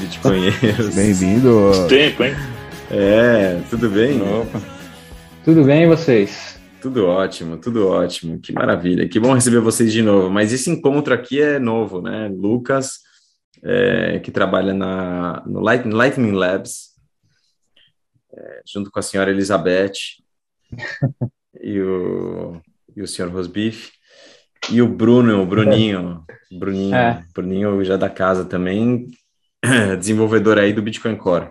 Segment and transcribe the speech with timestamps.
[0.00, 0.88] Bitcoinheiros.
[0.96, 1.86] Bem-vindo.
[1.86, 2.34] Tempo, hein?
[2.90, 4.20] É, tudo bem?
[4.22, 4.58] Opa.
[5.44, 6.58] Tudo bem e vocês?
[6.80, 8.40] Tudo ótimo, tudo ótimo.
[8.40, 9.06] Que maravilha.
[9.06, 10.30] Que bom receber vocês de novo.
[10.30, 12.28] Mas esse encontro aqui é novo, né?
[12.28, 13.00] Lucas,
[13.62, 16.94] é, que trabalha na, no Lightning Labs,
[18.32, 19.92] é, junto com a senhora Elizabeth
[21.60, 22.58] e, o,
[22.96, 23.92] e o senhor Rosbife.
[24.70, 27.22] E o Bruno, o Bruninho, Bruninho, é.
[27.34, 29.06] Bruninho já da casa também,
[29.98, 31.48] desenvolvedor aí do Bitcoin Core.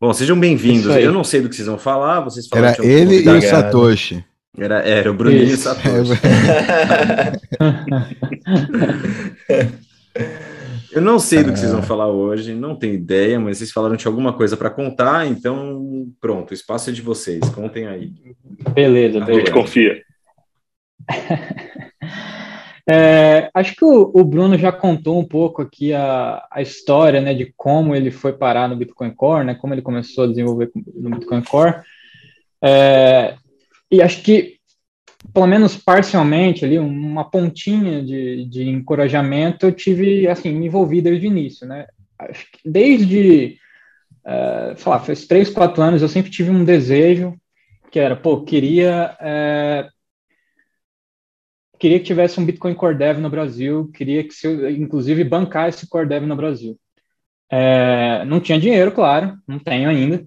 [0.00, 0.94] Bom, sejam bem-vindos.
[0.96, 4.24] Eu não sei do que vocês vão falar, vocês falaram Era ele e o Satoshi.
[4.56, 5.52] Era, era o Bruninho Isso.
[5.52, 6.12] e o Satoshi.
[10.90, 13.94] Eu não sei do que vocês vão falar hoje, não tenho ideia, mas vocês falaram
[13.94, 18.10] de alguma coisa para contar, então pronto, o espaço é de vocês, contem aí.
[18.74, 19.30] Beleza, beleza.
[19.30, 20.02] A gente confia.
[22.90, 27.34] É, acho que o, o, Bruno já contou um pouco aqui a, a história né,
[27.34, 31.10] de como ele foi parar no Bitcoin Core, né, como ele começou a desenvolver no
[31.10, 31.82] Bitcoin Core.
[32.64, 33.36] É,
[33.90, 34.56] e acho que,
[35.34, 41.26] pelo menos parcialmente, ali, uma pontinha de, de encorajamento eu tive, assim, me envolvi desde
[41.26, 41.66] o início.
[41.66, 41.86] Né?
[42.18, 43.58] Acho que desde,
[44.26, 47.34] é, sei lá, faz três, quatro anos eu sempre tive um desejo
[47.90, 49.88] que era, pô, queria é,
[51.78, 55.88] queria que tivesse um Bitcoin Core Dev no Brasil, queria que, se, inclusive, bancar esse
[55.88, 56.78] Core Dev no Brasil.
[57.50, 60.26] É, não tinha dinheiro, claro, não tenho ainda.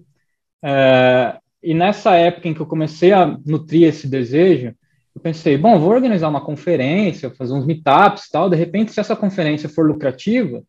[0.62, 4.74] É, e nessa época em que eu comecei a nutrir esse desejo,
[5.14, 8.48] eu pensei, bom, vou organizar uma conferência, fazer uns meetups e tal.
[8.48, 10.62] De repente, se essa conferência for lucrativa,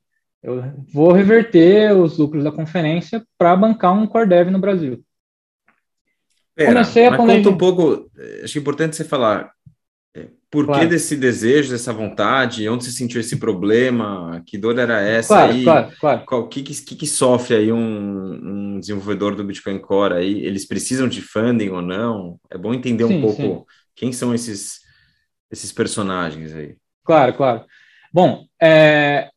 [0.43, 0.61] eu
[0.93, 5.01] vou reverter os lucros da conferência para bancar um Core Dev no Brasil.
[6.53, 8.11] Pera, Comecei a mas conta um pouco,
[8.43, 9.52] acho importante você falar,
[10.53, 10.81] por claro.
[10.81, 12.69] que desse desejo, dessa vontade?
[12.69, 14.39] Onde você sentiu esse problema?
[14.45, 15.63] Que dor era essa claro, aí?
[15.63, 16.23] Claro, claro.
[16.29, 20.45] O que, que, que, sofre aí um, um, desenvolvedor do Bitcoin Core aí?
[20.45, 22.39] Eles precisam de funding ou não?
[22.51, 23.63] É bom entender sim, um pouco sim.
[23.95, 24.81] quem são esses,
[25.51, 26.75] esses personagens aí.
[27.03, 27.65] Claro, claro.
[28.13, 29.31] Bom, é,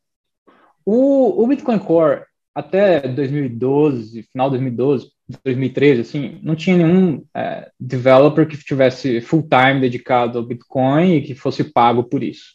[0.84, 5.10] o, o Bitcoin Core até 2012, final de 2012,
[5.42, 11.22] 2013, assim, não tinha nenhum é, developer que tivesse full time dedicado ao Bitcoin e
[11.22, 12.54] que fosse pago por isso.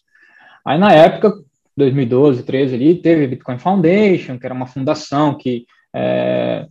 [0.66, 1.34] Aí na época,
[1.76, 6.68] 2012, 13 ali, teve a Bitcoin Foundation, que era uma fundação que é,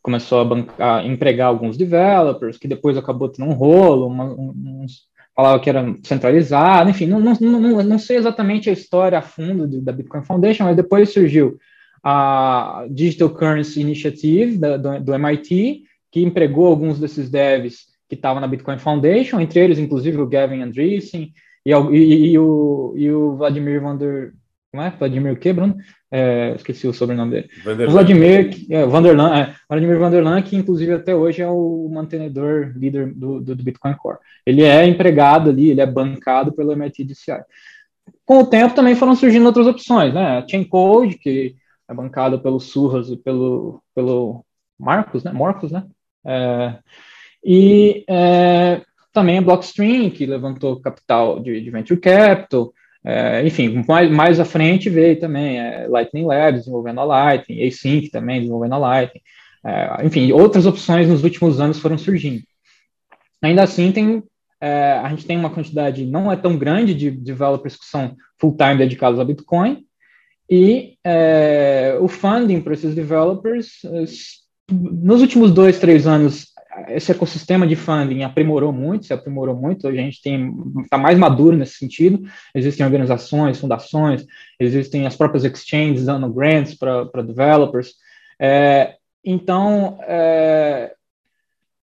[0.00, 5.02] começou a, bancar, a empregar alguns developers, que depois acabou tendo um rolo, uma, uns,
[5.34, 9.80] falava que era centralizado, enfim, não, não, não, não sei exatamente a história a fundo
[9.82, 11.58] da Bitcoin Foundation, mas depois surgiu
[12.02, 18.40] a Digital Currency Initiative da, do, do, MIT, que empregou alguns desses devs que estavam
[18.40, 21.32] na Bitcoin Foundation, entre eles, inclusive, o Gavin Andreessen
[21.64, 24.32] e, e, e, o, e o Vladimir Vander...
[24.70, 24.90] Como é?
[24.90, 25.76] Vladimir o quê, Bruno?
[26.10, 27.48] É, esqueci o sobrenome dele.
[27.86, 33.12] O Vladimir é, Vanderlan, é, Vladimir Vanderlan, que inclusive até hoje é o mantenedor líder
[33.14, 34.18] do, do, do Bitcoin Core.
[34.44, 37.42] Ele é empregado ali, ele é bancado pelo MIT DCI.
[38.24, 40.38] Com o tempo também foram surgindo outras opções, né?
[40.38, 41.54] A Chain Code, que
[41.92, 44.44] é bancado pelo Surras e pelo, pelo
[44.78, 45.32] Marcos, né?
[45.32, 45.84] Marcos, né?
[46.24, 46.78] É,
[47.44, 48.82] e é,
[49.12, 52.72] também a Blockstream, que levantou capital de, de Venture Capital,
[53.04, 58.10] é, enfim, mais, mais à frente veio também é, Lightning Labs desenvolvendo a Lightning, Async
[58.10, 59.20] também desenvolvendo a Lightning,
[59.64, 62.42] é, enfim, outras opções nos últimos anos foram surgindo.
[63.42, 64.22] Ainda assim, tem,
[64.60, 68.78] é, a gente tem uma quantidade não é tão grande de developers que são full-time
[68.78, 69.84] dedicados a Bitcoin,
[70.54, 73.80] e é, o funding para esses developers,
[74.70, 76.48] nos últimos dois, três anos,
[76.88, 79.88] esse ecossistema de funding aprimorou muito, se aprimorou muito.
[79.88, 80.54] A gente tem
[80.84, 82.22] está mais maduro nesse sentido.
[82.54, 84.26] Existem organizações, fundações,
[84.60, 87.94] existem as próprias exchanges dando grants para developers.
[88.38, 90.92] É, então, é,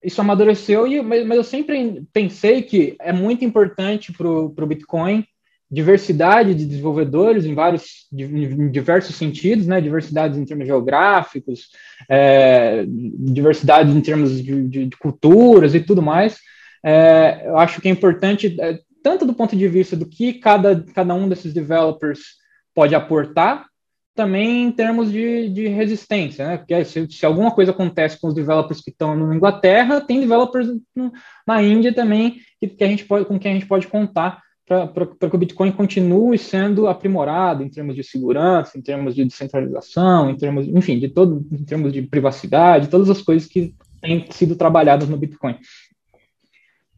[0.04, 5.24] isso amadureceu, e, mas, mas, eu sempre pensei que é muito importante para o Bitcoin
[5.70, 9.80] diversidade de desenvolvedores em vários em diversos sentidos, né?
[9.80, 11.68] Diversidade em termos geográficos,
[12.08, 16.38] é, diversidade em termos de, de, de, culturas e tudo mais.
[16.82, 20.84] É, eu acho que é importante é, tanto do ponto de vista do que cada,
[20.94, 22.20] cada um desses developers
[22.74, 23.66] pode aportar,
[24.14, 26.56] também em termos de, de resistência, né?
[26.56, 30.68] Porque se, se, alguma coisa acontece com os developers que estão na Inglaterra, tem developers
[31.46, 35.30] na Índia também que, que a gente pode, com quem a gente pode contar para
[35.30, 40.36] que o Bitcoin continue sendo aprimorado em termos de segurança, em termos de descentralização, em
[40.36, 45.08] termos, enfim, de todo, em termos de privacidade, todas as coisas que têm sido trabalhadas
[45.08, 45.56] no Bitcoin.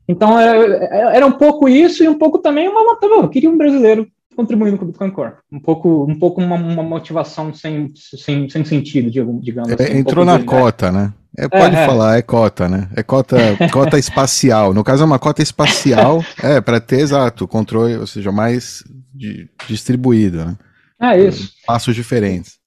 [0.09, 3.57] Então, é, é, era um pouco isso e um pouco também uma eu queria um
[3.57, 5.35] brasileiro contribuindo com o Bitcoin Core.
[5.53, 9.99] Um pouco, um pouco uma, uma motivação sem, sem, sem sentido, digamos é, assim.
[9.99, 11.13] entrou um na cota, né?
[11.37, 11.87] É, pode é, é.
[11.87, 12.23] falar, é.
[12.23, 12.89] cota, né?
[12.97, 13.37] É cota,
[13.73, 14.75] cota espacial.
[14.75, 18.83] No caso, é uma cota espacial, é, para ter, exato, controle, ou seja, mais
[19.15, 20.57] de, distribuído, né?
[21.01, 21.53] É isso.
[21.67, 22.59] Passos diferentes.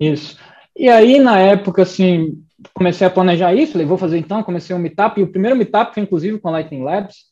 [0.00, 0.36] Isso.
[0.76, 2.42] E aí, na época, assim,
[2.74, 5.94] comecei a planejar isso, falei, vou fazer então, comecei um meetup, e o primeiro meetup
[5.94, 7.27] foi inclusive com a Lightning Labs,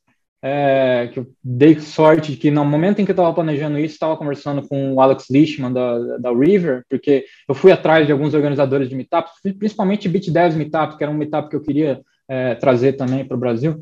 [0.48, 3.94] é, que eu dei sorte de que no momento em que eu estava planejando isso,
[3.94, 8.32] estava conversando com o Alex Lishman da, da River, porque eu fui atrás de alguns
[8.32, 12.92] organizadores de meetups, principalmente BitDevs Meetup, que era um meetup que eu queria é, trazer
[12.92, 13.80] também para o Brasil,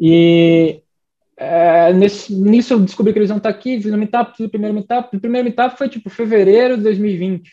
[0.00, 0.80] e
[1.36, 4.50] é, nesse, nisso eu descobri que eles iam estar aqui, fiz o meetup, fiz o
[4.50, 7.50] primeiro meetup, o primeiro meetup foi tipo fevereiro de 2020,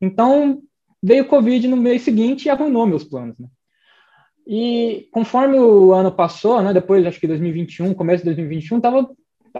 [0.00, 0.60] então
[1.00, 3.46] veio o Covid no mês seguinte e arruinou meus planos, né?
[4.48, 9.10] E conforme o ano passou, né, depois acho que 2021, começo de 2021, tava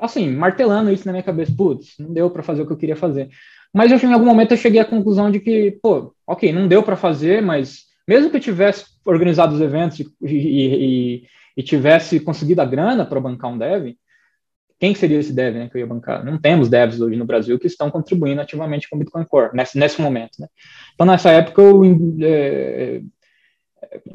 [0.00, 2.96] assim, martelando isso na minha cabeça, putz, não deu para fazer o que eu queria
[2.96, 3.28] fazer.
[3.72, 6.82] Mas eu, em algum momento eu cheguei à conclusão de que, pô, ok, não deu
[6.82, 11.22] para fazer, mas mesmo que eu tivesse organizado os eventos e, e,
[11.54, 13.94] e tivesse conseguido a grana para bancar um dev,
[14.80, 16.24] quem seria esse dev né, que eu ia bancar?
[16.24, 19.76] Não temos devs hoje no Brasil que estão contribuindo ativamente com o Bitcoin Core, nesse,
[19.76, 20.38] nesse momento.
[20.38, 20.46] Né?
[20.94, 21.82] Então, nessa época, eu
[22.22, 23.02] é,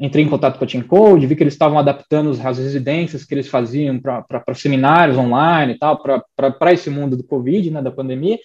[0.00, 3.34] entrei em contato com a Team Code, vi que eles estavam adaptando as residências que
[3.34, 8.38] eles faziam para seminários online e tal, para esse mundo do Covid, né, da pandemia,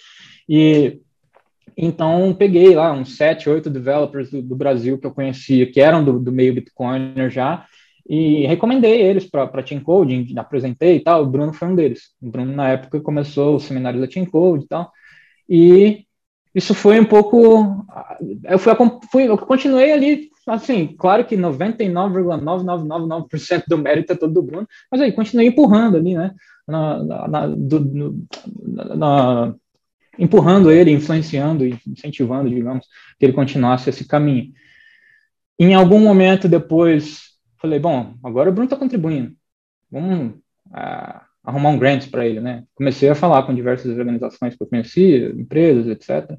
[0.48, 1.00] e
[1.78, 6.04] então peguei lá uns sete, oito developers do, do Brasil que eu conhecia, que eram
[6.04, 7.66] do, do meio Bitcoiner já,
[8.08, 12.16] e recomendei eles para a Team Code, apresentei e tal, o Bruno foi um deles.
[12.20, 14.92] O Bruno, na época, começou o seminário da Team Code e tal,
[15.48, 16.06] e
[16.54, 17.86] isso foi um pouco.
[18.44, 18.74] Eu, fui,
[19.12, 25.01] fui, eu continuei ali, assim, claro que 99,9999% do mérito é todo do Bruno, mas
[25.01, 26.34] aí continuei empurrando ali, né?
[26.68, 28.25] Na, na, do, no,
[28.96, 29.54] na,
[30.18, 32.86] empurrando ele, influenciando e incentivando, digamos,
[33.18, 34.51] que ele continuasse esse caminho.
[35.57, 37.22] Em algum momento depois,
[37.57, 39.34] falei, bom, agora o Bruno está contribuindo,
[39.90, 40.34] vamos
[40.68, 42.63] uh, arrumar um grant para ele, né?
[42.75, 46.38] Comecei a falar com diversas organizações que eu conhecia, empresas, etc.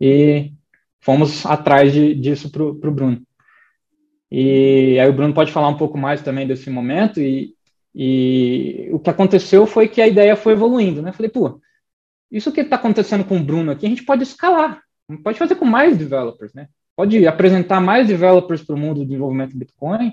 [0.00, 0.52] E
[1.00, 3.22] fomos atrás de, disso para o Bruno.
[4.30, 7.20] E aí o Bruno pode falar um pouco mais também desse momento.
[7.20, 7.54] E,
[7.94, 11.12] e o que aconteceu foi que a ideia foi evoluindo, né?
[11.12, 11.60] Falei, pô,
[12.30, 14.80] isso que está acontecendo com o Bruno aqui, a gente pode escalar,
[15.24, 16.68] pode fazer com mais developers, né?
[16.96, 20.12] Pode apresentar mais developers para o mundo do desenvolvimento do Bitcoin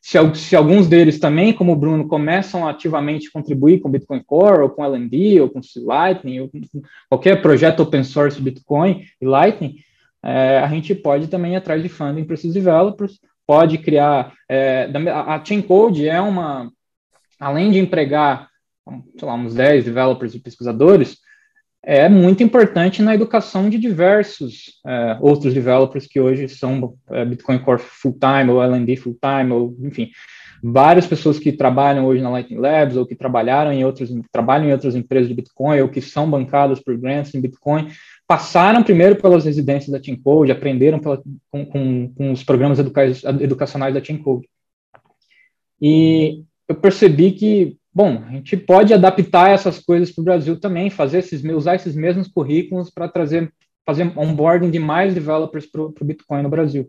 [0.00, 4.62] se, se, alguns deles também, como o Bruno, começam a ativamente contribuir com Bitcoin Core,
[4.62, 6.60] ou com LND, ou com Lightning, ou com
[7.08, 9.76] qualquer projeto open source Bitcoin e Lightning,
[10.22, 13.20] é, a gente pode também ir atrás de funding para esses developers,
[13.50, 14.32] pode criar.
[14.48, 16.70] É, a Chain Code é uma.
[17.40, 18.48] Além de empregar,
[19.18, 21.16] sei lá, uns 10 developers e pesquisadores,
[21.82, 27.58] é muito importante na educação de diversos é, outros developers que hoje são é, Bitcoin
[27.58, 30.10] Core full-time ou LND full-time, ou enfim,
[30.62, 34.72] várias pessoas que trabalham hoje na Lightning Labs ou que trabalharam em outros, trabalham em
[34.72, 37.88] outras empresas de Bitcoin ou que são bancadas por grants em Bitcoin,
[38.30, 43.04] passaram primeiro pelas residências da Team Code, aprenderam pela, com, com, com, os programas educa
[43.40, 44.48] educacionais da Team Code.
[45.82, 50.90] E eu percebi que Bom, a gente pode adaptar essas coisas para o Brasil também,
[50.90, 53.52] fazer esses, usar esses mesmos currículos para trazer,
[53.84, 56.88] fazer onboarding de mais developers para o Bitcoin no Brasil.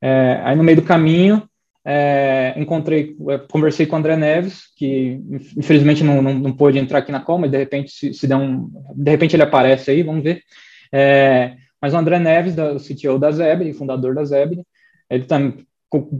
[0.00, 1.42] É, aí no meio do caminho,
[1.84, 5.20] é, encontrei, é, conversei com o André Neves, que
[5.56, 8.36] infelizmente não, não, não pôde entrar aqui na call, mas de repente se, se der
[8.36, 10.44] um, de repente ele aparece aí, vamos ver.
[10.92, 14.62] É, mas o André Neves, da, o CTO da Zebra, fundador da Zebra,
[15.10, 15.66] ele também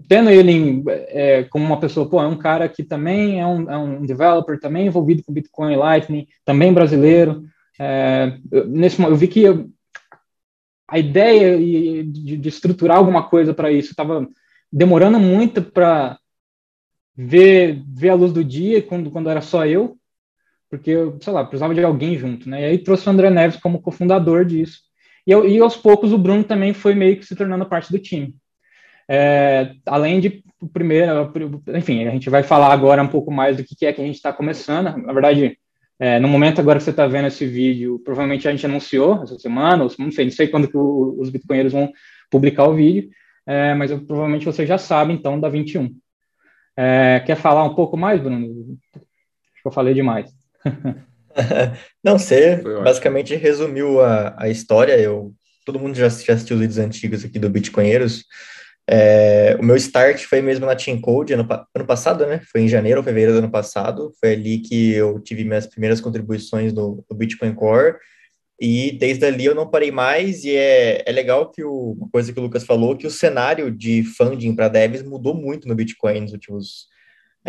[0.08, 3.70] tendo ele em, é, como uma pessoa, pô, é um cara que também é um,
[3.70, 7.44] é um developer, também envolvido com Bitcoin e Lightning, também brasileiro.
[7.78, 9.68] É, nesse, eu vi que eu,
[10.88, 14.26] a ideia de, de, estruturar alguma coisa para isso estava
[14.72, 16.18] demorando muito para
[17.14, 19.97] ver, ver a luz do dia quando, quando era só eu,
[20.70, 22.62] porque sei lá, precisava de alguém junto, né?
[22.62, 24.80] E aí trouxe o André Neves como cofundador disso.
[25.26, 28.34] E, e aos poucos o Bruno também foi meio que se tornando parte do time.
[29.08, 31.32] É, além de primeiro,
[31.74, 34.16] enfim, a gente vai falar agora um pouco mais do que é que a gente
[34.16, 34.96] está começando.
[34.96, 35.58] Na verdade,
[35.98, 39.38] é, no momento agora que você está vendo esse vídeo, provavelmente a gente anunciou essa
[39.38, 41.90] semana, ou não sei, não sei quando que o, os bitcoinheiros vão
[42.30, 43.10] publicar o vídeo,
[43.46, 45.94] é, mas eu, provavelmente você já sabe, então, da 21.
[46.76, 48.46] É, quer falar um pouco mais, Bruno?
[48.94, 50.37] Acho que eu falei demais.
[52.02, 54.98] não, você basicamente resumiu a, a história.
[54.98, 55.34] Eu,
[55.64, 58.24] todo mundo já, já assistiu os vídeos antigos aqui do Bitcoinheiros.
[58.90, 62.40] É, o meu start foi mesmo na Team Code ano, ano passado, né?
[62.50, 64.12] Foi em janeiro ou fevereiro do ano passado.
[64.18, 67.96] Foi ali que eu tive minhas primeiras contribuições no, no Bitcoin Core.
[68.58, 70.42] E desde ali eu não parei mais.
[70.42, 73.70] E é, é legal que o, uma coisa que o Lucas falou, que o cenário
[73.70, 76.86] de funding para devs mudou muito no Bitcoin nos últimos.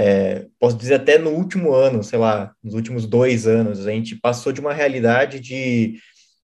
[0.01, 3.85] É, posso dizer até no último ano, sei lá, nos últimos dois anos.
[3.85, 5.99] A gente passou de uma realidade de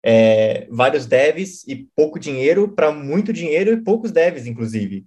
[0.04, 5.06] é, vários devs e pouco dinheiro para muito dinheiro e poucos devs, inclusive.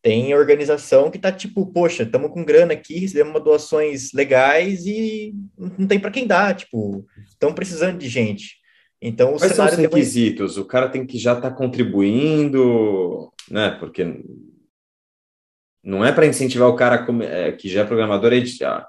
[0.00, 5.88] Tem organização que tá tipo, poxa, estamos com grana aqui, recebemos doações legais e não
[5.88, 8.58] tem para quem dar, tipo, estão precisando de gente.
[9.02, 10.56] Então, Quais são os requisitos?
[10.56, 13.70] O cara tem que já estar tá contribuindo, né?
[13.80, 14.22] Porque
[15.88, 18.88] não é para incentivar o cara é, que já é programador a editar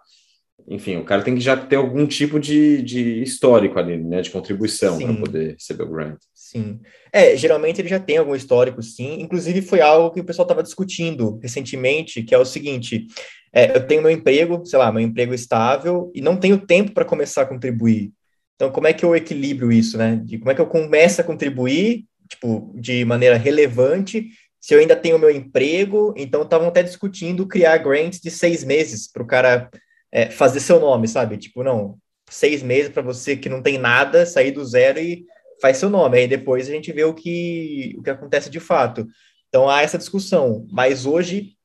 [0.69, 4.29] enfim, o cara tem que já ter algum tipo de, de histórico ali, né, de
[4.29, 6.19] contribuição para poder receber o grant.
[6.31, 6.79] Sim.
[7.11, 9.19] É, geralmente ele já tem algum histórico, sim.
[9.19, 13.07] Inclusive foi algo que o pessoal estava discutindo recentemente, que é o seguinte:
[13.51, 17.05] é, eu tenho meu emprego, sei lá, meu emprego estável e não tenho tempo para
[17.05, 18.11] começar a contribuir.
[18.55, 20.21] Então, como é que eu equilibro isso, né?
[20.23, 24.27] De como é que eu começo a contribuir, tipo, de maneira relevante,
[24.59, 26.13] se eu ainda tenho meu emprego?
[26.17, 29.69] Então, estavam até discutindo criar grants de seis meses para o cara
[30.11, 31.37] é, fazer seu nome, sabe?
[31.37, 31.97] Tipo, não,
[32.29, 35.25] seis meses para você que não tem nada, sair do zero e
[35.61, 36.17] faz seu nome.
[36.17, 39.07] Aí depois a gente vê o que, o que acontece de fato.
[39.47, 40.67] Então há essa discussão.
[40.71, 41.55] Mas hoje,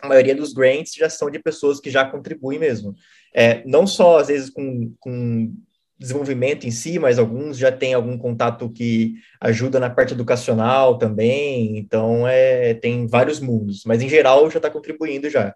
[0.00, 2.94] a maioria dos grants já são de pessoas que já contribuem mesmo.
[3.34, 5.52] É, não só, às vezes, com, com
[5.98, 11.78] desenvolvimento em si, mas alguns já têm algum contato que ajuda na parte educacional também.
[11.78, 13.82] Então, é, tem vários mundos.
[13.86, 15.54] Mas, em geral, já está contribuindo já.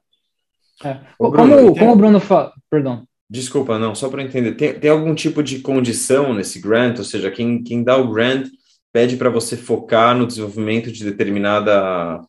[0.85, 0.99] É.
[1.19, 1.81] Ô, Bruno, como, tem...
[1.81, 2.53] como o Bruno fala.
[2.71, 3.05] Perdão.
[3.29, 4.53] Desculpa, não, só para entender.
[4.53, 6.99] Tem, tem algum tipo de condição nesse grant?
[6.99, 8.49] Ou seja, quem, quem dá o grant
[8.93, 12.21] pede para você focar no desenvolvimento de determinada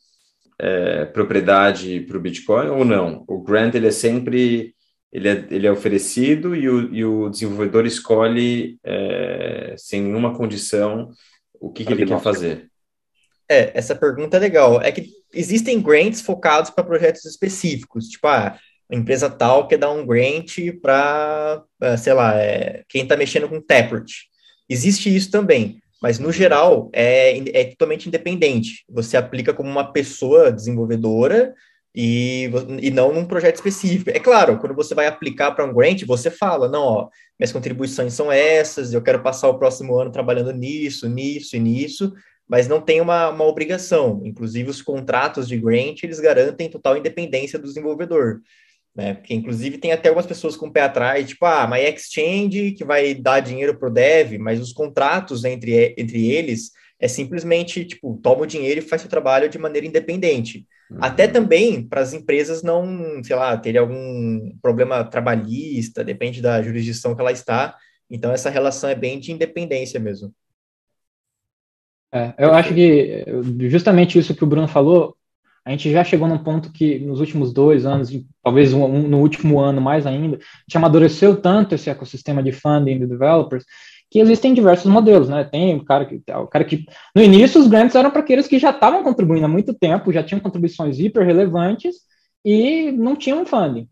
[0.59, 3.23] é, propriedade para o Bitcoin ou não?
[3.27, 4.73] O grant ele é sempre
[5.11, 11.11] ele é, ele é oferecido e o, e o desenvolvedor escolhe é, sem nenhuma condição
[11.59, 12.69] o que, que ele quer fazer.
[13.49, 14.81] É, essa pergunta é legal.
[14.81, 18.57] É que existem grants focados para projetos específicos, tipo, ah,
[18.91, 23.49] a empresa tal quer dar um grant para, ah, sei lá, é, quem está mexendo
[23.49, 24.29] com Taproot.
[24.69, 28.85] Existe isso também, mas no geral é, é totalmente independente.
[28.87, 31.53] Você aplica como uma pessoa desenvolvedora
[32.01, 32.49] e,
[32.81, 34.09] e não num projeto específico.
[34.09, 38.13] É claro, quando você vai aplicar para um grant, você fala, não, ó, minhas contribuições
[38.13, 42.13] são essas, eu quero passar o próximo ano trabalhando nisso, nisso e nisso,
[42.47, 44.21] mas não tem uma, uma obrigação.
[44.23, 48.39] Inclusive, os contratos de grant, eles garantem total independência do desenvolvedor.
[48.95, 49.15] Né?
[49.15, 52.71] Porque, inclusive, tem até algumas pessoas com o pé atrás, tipo, ah, mas é exchange
[52.71, 57.83] que vai dar dinheiro para o dev, mas os contratos entre, entre eles é simplesmente,
[57.83, 60.65] tipo, toma o dinheiro e faz seu trabalho de maneira independente.
[60.97, 67.13] Até também para as empresas não, sei lá, terem algum problema trabalhista, depende da jurisdição
[67.13, 67.77] que ela está.
[68.09, 70.33] Então, essa relação é bem de independência mesmo.
[72.11, 73.23] É, eu acho que
[73.69, 75.15] justamente isso que o Bruno falou,
[75.63, 78.09] a gente já chegou num ponto que nos últimos dois anos,
[78.43, 82.51] talvez um, um, no último ano mais ainda, a gente amadureceu tanto esse ecossistema de
[82.51, 83.63] funding de developers
[84.09, 85.43] que existem diversos modelos, né?
[85.43, 86.85] Tem o cara que, o cara que
[87.15, 90.23] no início os grants eram para aqueles que já estavam contribuindo há muito tempo, já
[90.23, 91.97] tinham contribuições hiper relevantes
[92.43, 93.87] e não tinham funding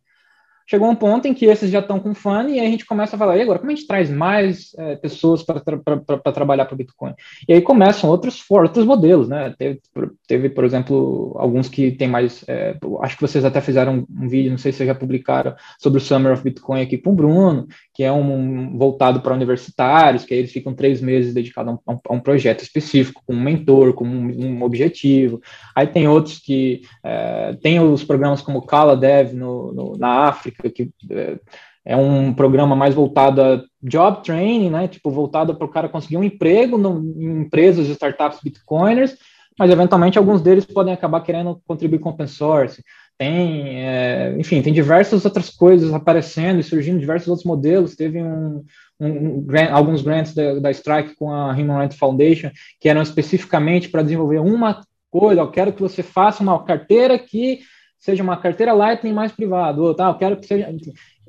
[0.67, 3.15] chegou um ponto em que esses já estão com fã e aí a gente começa
[3.15, 6.75] a falar, e agora, como a gente traz mais é, pessoas para tra trabalhar para
[6.75, 7.13] o Bitcoin?
[7.47, 9.55] E aí começam outros, outros modelos, né?
[9.57, 9.79] Teve,
[10.27, 14.51] teve, por exemplo, alguns que tem mais, é, acho que vocês até fizeram um vídeo,
[14.51, 17.65] não sei se já publicaram, sobre o Summer of Bitcoin aqui com o Bruno,
[17.97, 21.99] que é um, voltado para universitários, que aí eles ficam três meses dedicados a um,
[22.07, 25.41] a um projeto específico, com um mentor, com um, um objetivo.
[25.75, 30.69] Aí tem outros que é, tem os programas como Kala Dev no, no, na África,
[30.69, 31.39] que é,
[31.83, 34.87] é um programa mais voltado a job training, né?
[34.87, 39.17] Tipo, voltado para o cara conseguir um emprego no, em empresas startups bitcoiners,
[39.57, 42.83] mas eventualmente alguns deles podem acabar querendo contribuir com open source.
[43.17, 47.95] Tem, é, enfim, tem diversas outras coisas aparecendo e surgindo, diversos outros modelos.
[47.95, 48.63] Teve um,
[48.99, 53.01] um, um grant, alguns grants da, da, Strike com a Human Rights Foundation que eram
[53.01, 55.41] especificamente para desenvolver uma coisa.
[55.41, 57.61] Eu quero que você faça uma carteira que
[57.97, 60.69] seja uma carteira Lightning mais privada, ou tá, eu quero que seja,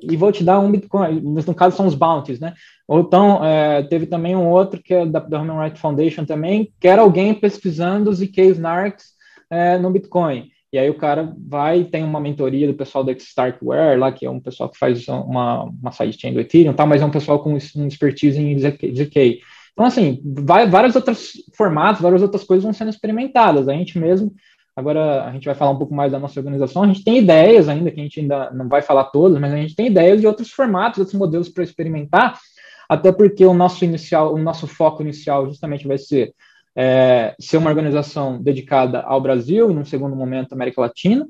[0.01, 2.53] e vou te dar um Bitcoin, no caso são os bounties, né?
[2.87, 6.71] Ou então, é, teve também um outro que é da, da Human Rights Foundation também,
[6.79, 9.07] que era alguém pesquisando os IKs NARCs
[9.49, 10.49] é, no Bitcoin.
[10.71, 14.29] E aí o cara vai tem uma mentoria do pessoal da Starkware lá, que é
[14.29, 16.85] um pessoal que faz uma, uma sidechain do Ethereum, tá?
[16.85, 19.41] mas é um pessoal com um expertise em ZK.
[19.73, 23.67] Então, assim, vai, vários outros formatos, várias outras coisas vão sendo experimentadas.
[23.67, 24.33] A gente mesmo
[24.79, 26.83] Agora a gente vai falar um pouco mais da nossa organização.
[26.83, 29.57] A gente tem ideias ainda, que a gente ainda não vai falar todas, mas a
[29.57, 32.39] gente tem ideias de outros formatos, outros modelos para experimentar,
[32.87, 36.33] até porque o nosso inicial, o nosso foco inicial justamente vai ser
[36.81, 41.27] é, ser uma organização dedicada ao Brasil e, num segundo momento, América Latina.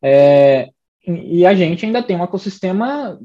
[0.00, 0.68] É,
[1.04, 3.18] e a gente ainda tem um ecossistema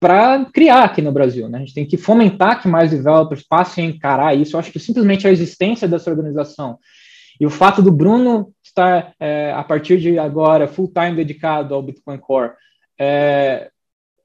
[0.00, 1.50] para criar aqui no Brasil.
[1.50, 1.58] Né?
[1.58, 4.56] A gente tem que fomentar que mais developers passem a encarar isso.
[4.56, 6.78] Eu acho que simplesmente a existência dessa organização
[7.38, 12.16] e o fato do Bruno estar, é, a partir de agora, full-time dedicado ao Bitcoin
[12.16, 12.52] Core,
[12.98, 13.70] é,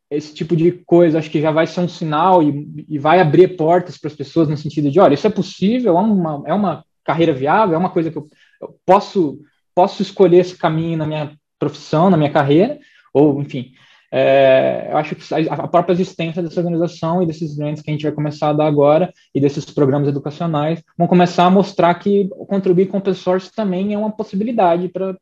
[0.09, 3.55] esse tipo de coisa acho que já vai ser um sinal e, e vai abrir
[3.55, 6.85] portas para as pessoas no sentido de, olha, isso é possível, é uma, é uma
[7.03, 8.25] carreira viável, é uma coisa que eu,
[8.61, 9.39] eu posso,
[9.73, 12.79] posso escolher esse caminho na minha profissão, na minha carreira,
[13.13, 13.71] ou, enfim,
[14.17, 18.03] é, eu acho que a própria existência dessa organização e desses grants que a gente
[18.03, 22.85] vai começar a dar agora e desses programas educacionais vão começar a mostrar que contribuir
[22.85, 25.17] com o open source também é uma possibilidade, pra,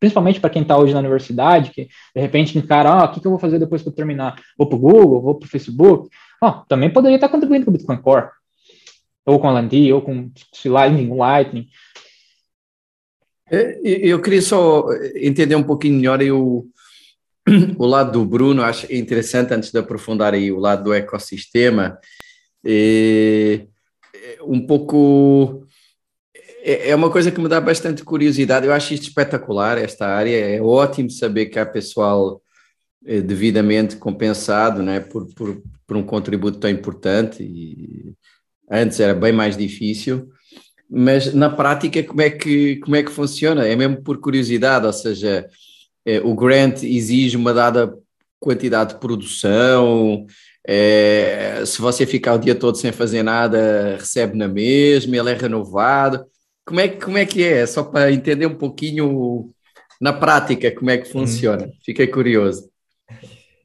[0.00, 3.26] principalmente para quem está hoje na universidade, que de repente encara, ah, o que, que
[3.26, 4.40] eu vou fazer depois que eu terminar?
[4.56, 6.08] Vou para o Google, vou para o Facebook?
[6.40, 8.30] Oh, também poderia estar contribuindo com o Bitcoin Core,
[9.26, 10.30] ou com a Landi, ou com
[10.64, 11.68] Lightning, Lightning.
[13.50, 14.86] É, eu queria só
[15.16, 16.72] entender um pouquinho melhor o
[17.78, 21.98] o lado do Bruno, acho interessante, antes de aprofundar aí o lado do ecossistema,
[22.64, 23.66] é,
[24.42, 25.66] um pouco.
[26.64, 28.66] É, é uma coisa que me dá bastante curiosidade.
[28.66, 30.36] Eu acho isto espetacular, esta área.
[30.36, 32.40] É ótimo saber que há pessoal
[33.04, 37.42] é, devidamente compensado né, por, por, por um contributo tão importante.
[37.42, 38.14] E
[38.70, 40.30] antes era bem mais difícil
[40.94, 43.66] mas na prática como é que como é que funciona?
[43.66, 45.48] É mesmo por curiosidade, ou seja,
[46.04, 47.94] é, o grant exige uma dada
[48.40, 50.26] quantidade de produção,
[50.66, 55.34] é, se você ficar o dia todo sem fazer nada, recebe na mesma, ele é
[55.34, 56.24] renovado.
[56.64, 57.66] Como é, como é que é?
[57.66, 59.50] Só para entender um pouquinho
[60.00, 61.26] na prática como é que uhum.
[61.26, 61.66] funciona.
[61.66, 61.72] Hum.
[61.84, 62.70] Fiquei curioso.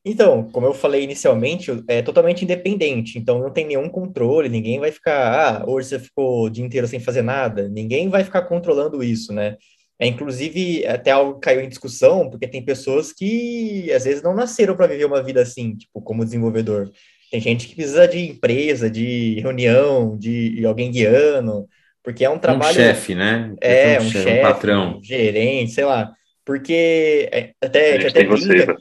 [0.04, 4.90] Então, como eu falei inicialmente, é totalmente independente, então não tem nenhum controle, ninguém vai
[4.90, 9.04] ficar, ah, hoje você ficou o dia inteiro sem fazer nada, ninguém vai ficar controlando
[9.04, 9.58] isso, né?
[10.00, 14.76] É, inclusive, até algo caiu em discussão, porque tem pessoas que às vezes não nasceram
[14.76, 16.92] para viver uma vida assim, tipo, como desenvolvedor.
[17.32, 21.68] Tem gente que precisa de empresa, de reunião, de alguém guiando,
[22.04, 22.72] porque é um trabalho.
[22.72, 23.54] Um chefe, né?
[23.60, 24.98] É, um, um chefe, um patrão.
[24.98, 26.14] Um gerente, sei lá.
[26.46, 28.78] Porque é, até, a gente até brinca.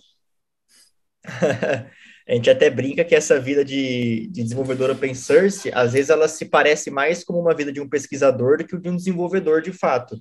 [2.29, 6.29] a gente até brinca que essa vida de, de desenvolvedor open source, às vezes ela
[6.29, 9.73] se parece mais como uma vida de um pesquisador do que de um desenvolvedor de
[9.73, 10.17] fato.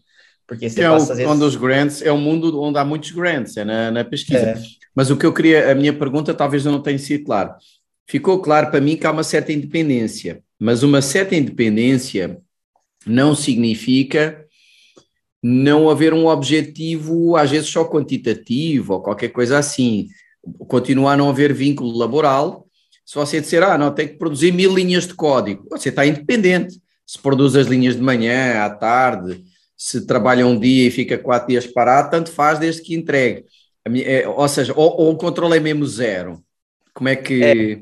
[0.48, 1.32] Porque você é passa, o, vezes...
[1.32, 4.40] um dos grants, é um mundo onde há muitos grants, é na, na pesquisa.
[4.40, 4.62] É.
[4.96, 7.54] Mas o que eu queria, a minha pergunta talvez eu não tenha sido claro.
[8.08, 12.38] Ficou claro para mim que há uma certa independência, mas uma certa independência
[13.06, 14.46] não significa
[15.42, 20.08] não haver um objetivo, às vezes só quantitativo ou qualquer coisa assim.
[20.68, 22.68] Continuar a não haver vínculo laboral.
[23.06, 26.80] Se você disser, ah, não, tem que produzir mil linhas de código, você está independente.
[27.06, 29.44] Se produz as linhas de manhã, à tarde,
[29.78, 33.46] se trabalha um dia e fica quatro dias parado, tanto faz desde que entregue.
[34.04, 36.42] É, ou seja, ou, ou, o controle é mesmo zero.
[36.94, 37.44] Como é que.
[37.44, 37.80] É,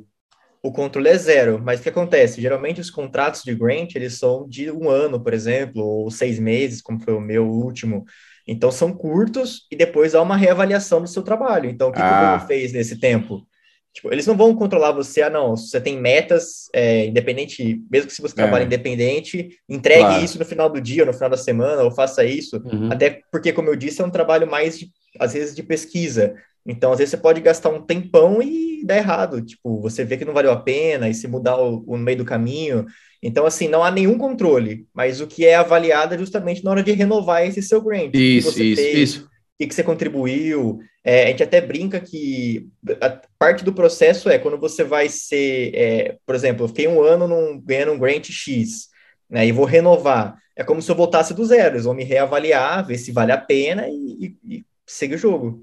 [0.61, 2.41] o controle é zero, mas o que acontece?
[2.41, 6.81] Geralmente os contratos de grant eles são de um ano, por exemplo, ou seis meses,
[6.81, 8.05] como foi o meu último.
[8.47, 11.69] Então são curtos e depois há uma reavaliação do seu trabalho.
[11.69, 12.07] Então, o que, ah.
[12.07, 13.45] que o Google fez nesse tempo?
[13.93, 18.15] Tipo, eles não vão controlar você, ah, não, você tem metas, é, independente, mesmo que
[18.15, 18.65] se você trabalhe é.
[18.65, 20.25] independente, entregue claro.
[20.25, 22.89] isso no final do dia, no final da semana, ou faça isso, uhum.
[22.91, 26.33] até porque, como eu disse, é um trabalho mais, de, às vezes, de pesquisa.
[26.65, 30.25] Então, às vezes, você pode gastar um tempão e dar errado, tipo, você vê que
[30.25, 32.87] não valeu a pena, e se mudar o, o meio do caminho.
[33.21, 36.81] Então, assim, não há nenhum controle, mas o que é avaliado é justamente na hora
[36.81, 38.09] de renovar esse seu grant.
[38.15, 39.32] Isso, isso, fez, isso
[39.63, 40.79] que, que você contribuiu.
[41.03, 42.69] É, a gente até brinca que
[43.01, 47.01] a parte do processo é quando você vai ser, é, por exemplo, eu fiquei um
[47.01, 48.89] ano num, ganhando um grant X,
[49.29, 50.37] né, e vou renovar.
[50.55, 53.37] É como se eu voltasse do zero, eles vão me reavaliar, ver se vale a
[53.37, 55.61] pena e, e, e segue o jogo.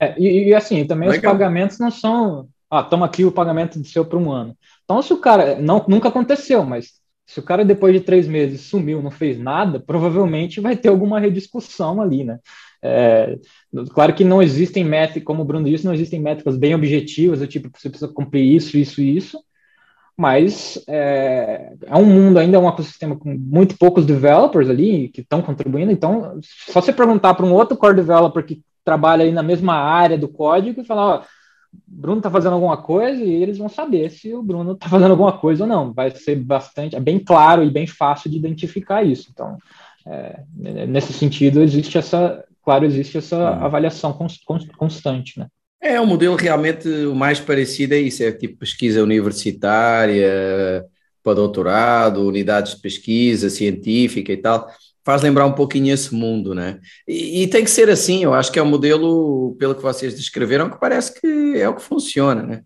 [0.00, 1.32] É, e, e, assim, também Legal.
[1.32, 4.56] os pagamentos não são, ah, toma aqui o pagamento do seu para um ano.
[4.84, 8.62] Então, se o cara, não, nunca aconteceu, mas se o cara depois de três meses
[8.62, 12.38] sumiu, não fez nada, provavelmente vai ter alguma rediscussão ali, né?
[12.82, 13.38] É,
[13.90, 17.46] claro que não existem métricas, como o Bruno disse, não existem métricas bem objetivas, do
[17.46, 19.38] tipo, você precisa cumprir isso, isso e isso,
[20.16, 25.20] mas é, é, um mundo ainda, é um ecossistema com muito poucos developers ali que
[25.20, 29.42] estão contribuindo, então, só você perguntar para um outro core developer que trabalha aí na
[29.42, 31.22] mesma área do código e falar, ó,
[31.86, 35.32] Bruno está fazendo alguma coisa e eles vão saber se o Bruno está fazendo alguma
[35.32, 35.92] coisa ou não.
[35.92, 39.28] Vai ser bastante, é bem claro e bem fácil de identificar isso.
[39.32, 39.56] Então,
[40.06, 40.42] é,
[40.86, 43.64] nesse sentido, existe essa, claro, existe essa uhum.
[43.64, 44.16] avaliação
[44.76, 45.46] constante, né?
[45.80, 50.86] É, o modelo realmente o mais parecido é isso, é tipo pesquisa universitária,
[51.22, 54.68] para doutorado, unidades de pesquisa científica e tal,
[55.04, 56.78] faz lembrar um pouquinho esse mundo, né?
[57.06, 59.82] E, e, tem que ser assim, eu acho que é o um modelo, pelo que
[59.82, 62.62] vocês descreveram, que parece que é o que funciona, né?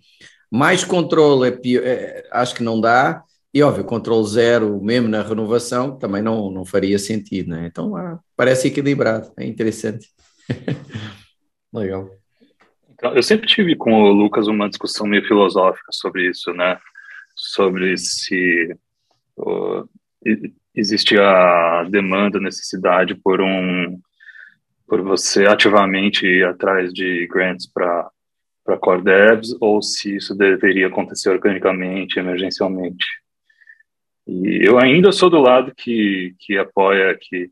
[0.50, 3.22] Mais controle é, pior, é acho que não dá,
[3.56, 7.66] e óbvio, controle zero, mesmo na renovação, também não, não faria sentido, né?
[7.66, 10.10] Então ah, parece equilibrado, é interessante.
[11.72, 12.06] Legal.
[12.90, 16.78] Então, eu sempre tive com o Lucas uma discussão meio filosófica sobre isso, né?
[17.34, 18.76] Sobre se
[19.38, 19.88] uh,
[20.74, 23.98] existe a demanda, necessidade por um
[24.86, 28.10] por você ativamente ir atrás de grants para
[28.62, 33.06] para core devs ou se isso deveria acontecer organicamente, emergencialmente.
[34.26, 37.50] E eu ainda sou do lado que que apoia que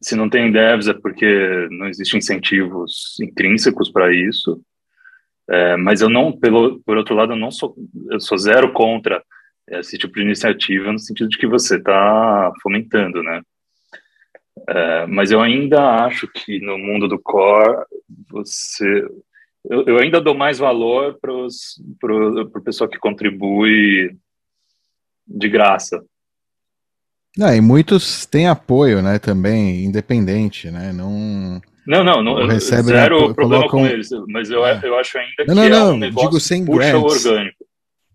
[0.00, 4.60] se não tem devs é porque não existem incentivos intrínsecos para isso.
[5.48, 7.76] É, mas eu não, pelo por outro lado, eu não sou,
[8.10, 9.22] eu sou zero contra
[9.68, 13.42] esse tipo de iniciativa no sentido de que você está fomentando, né?
[14.68, 17.84] É, mas eu ainda acho que no mundo do core
[18.30, 19.06] você
[19.68, 24.16] eu, eu ainda dou mais valor para o pessoal que contribui
[25.26, 26.00] de graça,
[27.36, 31.60] não, e muitos têm apoio, né, também, independente, né, não...
[31.86, 33.80] Não, não, não recebe zero problema colocam...
[33.80, 34.80] com eles, mas eu, é.
[34.82, 37.26] eu acho ainda não, que não, é um negócio digo sem puxa grants.
[37.26, 37.64] orgânico.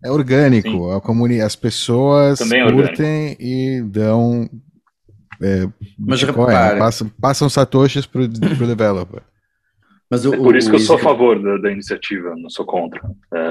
[0.04, 1.40] É orgânico, a comuni...
[1.40, 4.50] as pessoas é curtem e dão
[5.40, 5.66] é,
[5.98, 9.22] mas Bitcoin, passam, passam satoshis para o developer.
[10.12, 12.66] Mas o, é por isso que eu sou a favor da, da iniciativa, não sou
[12.66, 13.00] contra.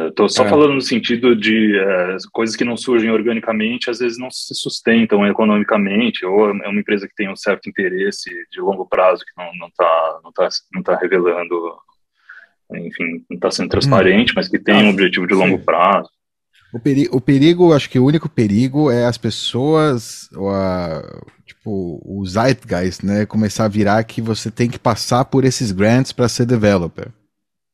[0.07, 0.47] Estou é, só é.
[0.47, 5.25] falando no sentido de é, coisas que não surgem organicamente, às vezes não se sustentam
[5.25, 9.67] economicamente, ou é uma empresa que tem um certo interesse de longo prazo que não
[9.69, 11.55] está não tá, não tá revelando,
[12.75, 14.35] enfim, não está sendo transparente, hum.
[14.35, 16.11] mas que tem um objetivo de longo prazo.
[16.73, 22.25] O, peri o perigo, acho que o único perigo é as pessoas, a, tipo, o
[22.25, 26.45] zeitgeist, né, começar a virar que você tem que passar por esses grants para ser
[26.45, 27.11] developer.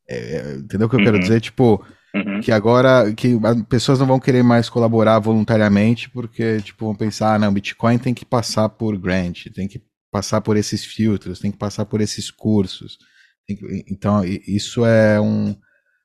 [0.10, 1.06] É, é, entendeu o que eu uhum.
[1.06, 1.42] quero dizer?
[1.42, 2.40] Tipo, uhum.
[2.42, 7.36] que agora que as pessoas não vão querer mais colaborar voluntariamente porque, tipo, vão pensar,
[7.36, 9.82] ah, não, Bitcoin tem que passar por grant, tem que
[10.12, 12.98] passar por esses filtros, tem que passar por esses cursos.
[13.46, 13.56] Que,
[13.90, 15.56] então, isso é um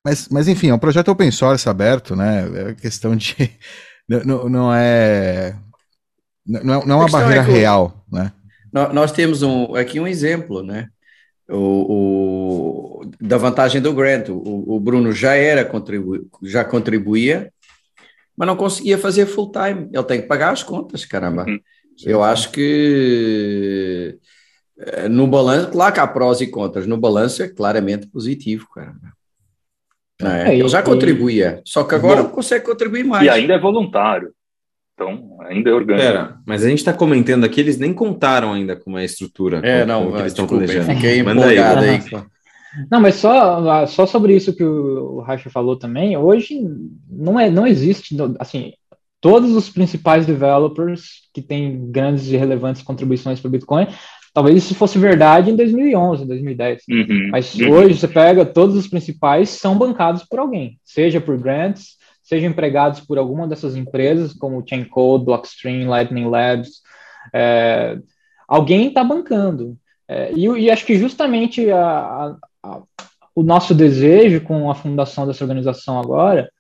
[0.05, 2.71] mas, mas enfim, é um projeto open source aberto, né?
[2.71, 3.35] É questão de.
[4.09, 5.57] Não, não é.
[6.45, 8.33] Não é, não é uma barreira é real, né?
[8.73, 10.89] Nós temos um, aqui um exemplo, né?
[11.49, 14.29] O, o da vantagem do grant.
[14.29, 17.53] O, o, Bruno já era contribu, já contribuía,
[18.37, 19.89] mas não conseguia fazer full time.
[19.93, 21.47] Ele tem que pagar as contas, caramba.
[21.47, 21.61] Uhum.
[22.05, 24.19] Eu acho que
[24.79, 26.87] eh, no balanço, claro que há prós e contras.
[26.87, 29.13] No balanço é claramente positivo, caramba.
[30.23, 33.25] É, é, ele já contribuía, só que agora Bom, consegue contribuir mais.
[33.25, 34.31] E ainda é voluntário.
[34.95, 36.07] Então, ainda é orgânico.
[36.07, 39.61] Pera, mas a gente está comentando aqui, eles nem contaram ainda com a estrutura.
[39.63, 40.95] É, com, não, com eles estão planejando.
[40.95, 41.59] Fiquei Manda aí.
[41.59, 42.01] aí.
[42.91, 46.59] Não, mas só, só sobre isso que o Racha falou também, hoje
[47.11, 48.73] não, é, não existe, assim,
[49.21, 53.87] todos os principais developers que têm grandes e relevantes contribuições para o Bitcoin
[54.33, 56.83] Talvez isso fosse verdade em 2011, 2010.
[56.89, 57.71] Uhum, Mas uhum.
[57.71, 63.01] hoje você pega todos os principais são bancados por alguém, seja por grants, seja empregados
[63.01, 66.81] por alguma dessas empresas, como Chaincode, Blockstream, Lightning Labs.
[67.35, 67.99] É,
[68.49, 69.77] alguém está bancando.
[70.09, 72.83] É, e, e, acho que justamente a, a, a,
[73.35, 76.51] o nosso desejo com a fundação dessa organização agora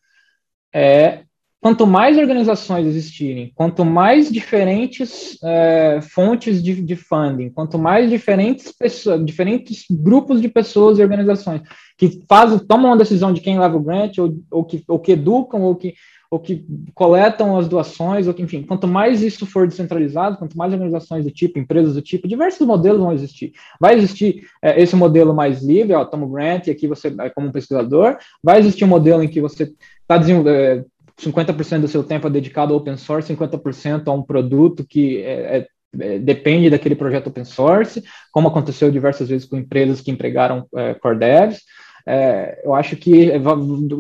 [0.75, 1.25] é
[1.63, 8.73] quanto mais organizações existirem, quanto mais diferentes é, fontes de, de, funding, quanto mais diferentes
[8.73, 11.63] pessoas, diferentes grupos de pessoas e organizações
[11.97, 15.13] que fazem, tomam a decisão de quem leva o grant, ou, ou, que, ou que
[15.13, 15.95] educam, ou que,
[16.29, 20.73] ou que coletam as doações, ou que, enfim, quanto mais isso for descentralizado, quanto mais
[20.73, 23.53] organizações do tipo, empresas do tipo, diversos modelos vão existir.
[23.81, 27.31] Vai existir é, esse modelo mais livre, ó, toma o grant e aqui você, é,
[27.31, 29.73] como pesquisador, vai existir um modelo em que você
[30.03, 30.87] está desenvolvendo
[31.21, 35.59] 50% do seu tempo é dedicado ao open source, 50% a um produto que é,
[35.59, 35.67] é,
[36.01, 40.95] é, depende daquele projeto open source, como aconteceu diversas vezes com empresas que empregaram é,
[40.95, 41.61] core devs.
[42.07, 43.31] É, eu acho que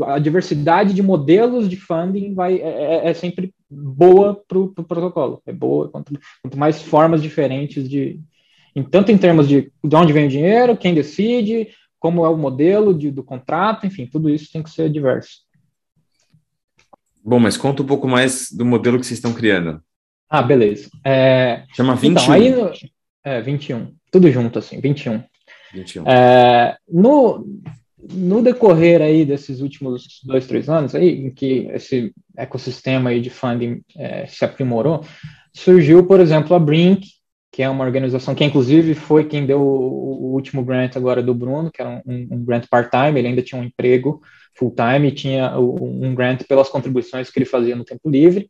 [0.07, 4.85] a diversidade de modelos de funding vai, é, é, é sempre boa para o pro
[4.85, 5.40] protocolo.
[5.46, 8.20] É boa quanto, quanto, mais formas diferentes de,
[8.75, 11.68] em, tanto em termos de de onde vem o dinheiro, quem decide,
[12.01, 15.42] como é o modelo de, do contrato, enfim, tudo isso tem que ser diverso.
[17.25, 19.81] Bom, mas conta um pouco mais do modelo que vocês estão criando.
[20.29, 20.89] Ah, beleza.
[21.05, 22.11] É, Chama 21.
[22.11, 22.73] Então, aí no,
[23.25, 23.95] é, 21.
[24.11, 25.23] Tudo junto, assim, 21.
[25.73, 26.09] 21.
[26.09, 27.47] É, no,
[28.11, 33.31] no decorrer aí desses últimos dois, três anos aí, em que esse ecossistema aí de
[33.31, 35.05] funding é, se aprimorou,
[35.53, 37.07] surgiu, por exemplo, a Brink,
[37.53, 41.35] que é uma organização que, inclusive, foi quem deu o, o último grant agora do
[41.35, 44.23] Bruno, que era um, um grant part-time, ele ainda tinha um emprego
[44.55, 48.49] full-time e tinha um grant pelas contribuições que ele fazia no tempo livre.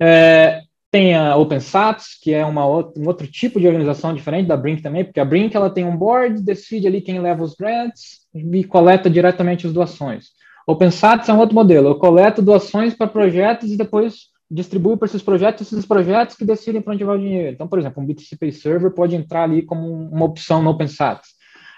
[0.00, 4.80] É, tem a OpenSats, que é uma um outro tipo de organização diferente da Brink
[4.80, 8.62] também, porque a Brink ela tem um board, decide ali quem leva os grants e
[8.62, 10.26] coleta diretamente as doações.
[10.66, 15.20] OpenSats é um outro modelo, eu coleto doações para projetos e depois distribuo para esses
[15.20, 17.54] projetos, esses projetos que decidem para onde vai o dinheiro.
[17.54, 21.30] Então, por exemplo, um BTC Pay Server pode entrar ali como uma opção no OpenSats.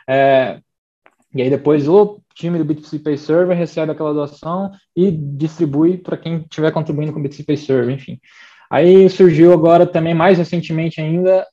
[0.06, 0.60] É,
[1.36, 6.16] e aí depois o time do BTC Pay Server recebe aquela doação e distribui para
[6.16, 8.18] quem estiver contribuindo com o BTC Pay Server, enfim.
[8.70, 11.46] Aí surgiu agora também, mais recentemente ainda,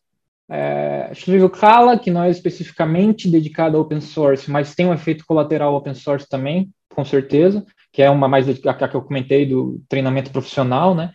[0.50, 1.12] é,
[1.60, 5.94] Kala, que não é especificamente dedicado a open source, mas tem um efeito colateral open
[5.94, 10.96] source também, com certeza, que é uma mais a que eu comentei do treinamento profissional,
[10.96, 11.12] né?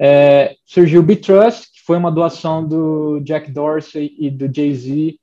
[0.00, 5.16] É, surgiu o Bitrust, que foi uma doação do Jack Dorsey e do Jay-Z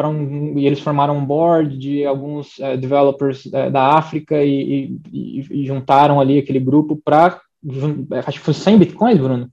[0.00, 4.98] para um, e eles formaram um board de alguns é, developers é, da África e,
[5.12, 7.38] e, e, juntaram ali aquele grupo para
[8.24, 9.50] acho que foi 100 bitcoins, Bruno.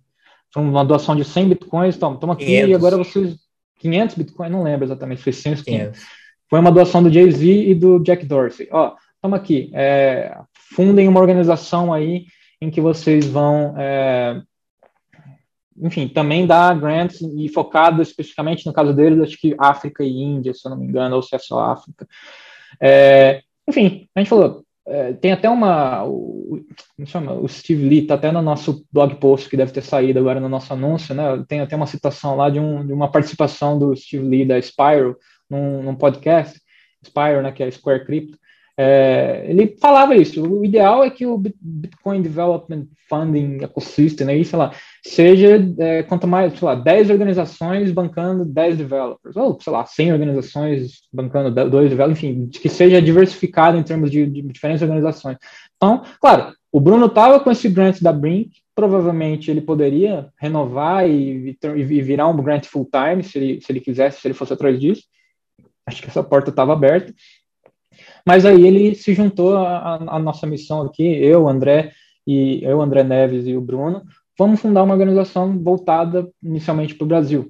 [0.54, 1.98] Foi uma doação de 100 bitcoins.
[1.98, 2.70] Toma, toma aqui 500.
[2.70, 3.36] e agora vocês.
[3.80, 6.02] 500 bitcoins, não lembro exatamente, foi 100 500.
[6.50, 8.70] Foi uma doação do Jay-Z e do Jack Dorsey.
[8.72, 10.36] Ó, toma aqui, é,
[10.74, 12.26] fundem uma organização aí
[12.62, 14.42] em que vocês vão, é,
[15.82, 20.54] enfim, também dar grants e focado especificamente no caso deles, acho que África e Índia,
[20.54, 22.08] se eu não me engano, ou se é só África.
[22.82, 26.06] É, enfim, a gente falou, é, tem até uma.
[26.06, 26.66] O,
[27.06, 27.34] chama?
[27.34, 30.48] O Steve Lee está até no nosso blog post que deve ter saído agora no
[30.48, 31.44] nosso anúncio, né?
[31.48, 35.18] Tem até uma citação lá de, um, de uma participação do Steve Lee da Spyro
[35.50, 36.58] num, num podcast,
[37.06, 37.52] Spyro, né?
[37.52, 38.38] Que é Square Crypto.
[38.80, 40.48] É, ele falava isso.
[40.48, 44.72] O ideal é que o Bitcoin Development Funding Ecosystem, aí, sei lá,
[45.04, 50.14] seja é, quanto mais, sei lá, 10 organizações bancando 10 developers, ou sei lá, 100
[50.14, 55.38] organizações bancando 2 developers, enfim, que seja diversificado em termos de, de diferentes organizações.
[55.76, 61.58] Então, claro, o Bruno estava com esse grant da Brink, provavelmente ele poderia renovar e,
[61.64, 65.04] e virar um grant full-time, se ele, se ele quisesse, se ele fosse atrás disso.
[65.88, 67.12] Acho que essa porta estava aberta.
[68.28, 71.94] Mas aí ele se juntou à, nossa missão aqui, eu, André,
[72.28, 74.04] e eu, André Neves e o Bruno,
[74.38, 77.50] vamos fundar uma organização voltada inicialmente para o Brasil.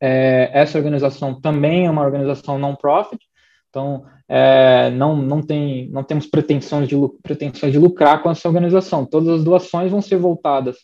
[0.00, 3.24] É, essa organização também é uma organização non-profit,
[3.70, 9.06] então é, não, não, tem, não temos pretensões de, pretensões de lucrar com essa organização.
[9.06, 10.76] Todas as doações vão ser voltadas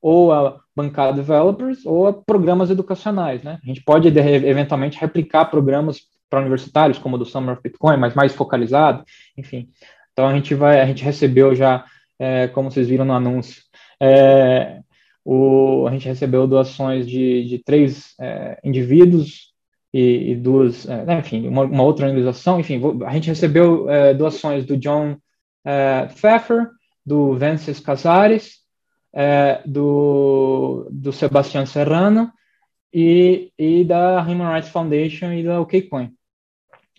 [0.00, 3.40] ou a bancar developers ou a programas educacionais.
[3.44, 3.60] Né?
[3.62, 8.14] A gente pode eventualmente replicar programas para universitários, como o do Summer of Bitcoin, mas
[8.14, 9.04] mais focalizado,
[9.36, 9.68] enfim.
[10.14, 11.84] Então a gente vai, a gente recebeu já,
[12.18, 13.62] é, como vocês viram no anúncio,
[14.00, 14.80] é,
[15.22, 19.52] o, a gente recebeu doações de, de três é, indivíduos
[19.92, 24.14] e, e duas, é, né, enfim, uma, uma, outra organização, enfim, a gente recebeu é,
[24.14, 25.18] doações do John
[25.66, 26.70] é, Pfeffer,
[27.04, 28.62] do Vences Casares,
[29.66, 32.32] do, do Sebastião Serrano
[32.90, 36.10] e, e da Human Rights Foundation e da OKCoin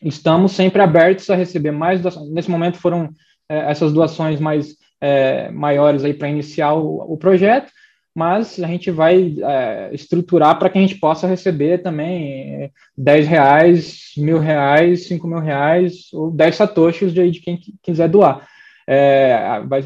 [0.03, 2.29] estamos sempre abertos a receber mais doações.
[2.31, 3.09] Nesse momento foram
[3.49, 7.71] é, essas doações mais é, maiores aí para iniciar o, o, projeto,
[8.15, 14.11] mas a gente vai é, estruturar para que a gente possa receber também 10 reais,
[14.17, 18.47] mil reais, 5 mil reais, ou 10 satoshis de, de quem quiser doar.
[18.87, 19.33] É,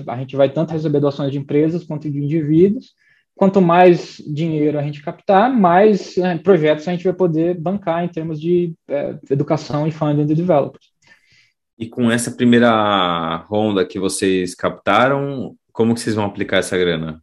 [0.08, 2.94] a gente vai tanto receber doações de empresas quanto de indivíduos,
[3.38, 8.08] quanto mais dinheiro a gente captar, mais né, projetos a gente vai poder bancar em
[8.10, 10.88] termos de é, educação e funding de developers.
[11.80, 17.22] E com essa primeira ronda que vocês captaram, como que vocês vão aplicar essa grana?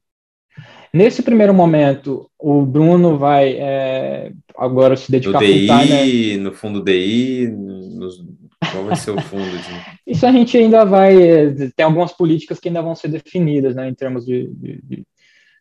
[0.92, 6.44] Nesse primeiro momento, o Bruno vai é, agora se dedicar no DI, time, né?
[6.44, 8.24] no fundo DI, nos,
[8.70, 9.50] qual vai ser o fundo?
[9.50, 10.12] De...
[10.12, 13.88] Isso a gente ainda vai, é, tem algumas políticas que ainda vão ser definidas, né,
[13.88, 15.06] em termos de, de, de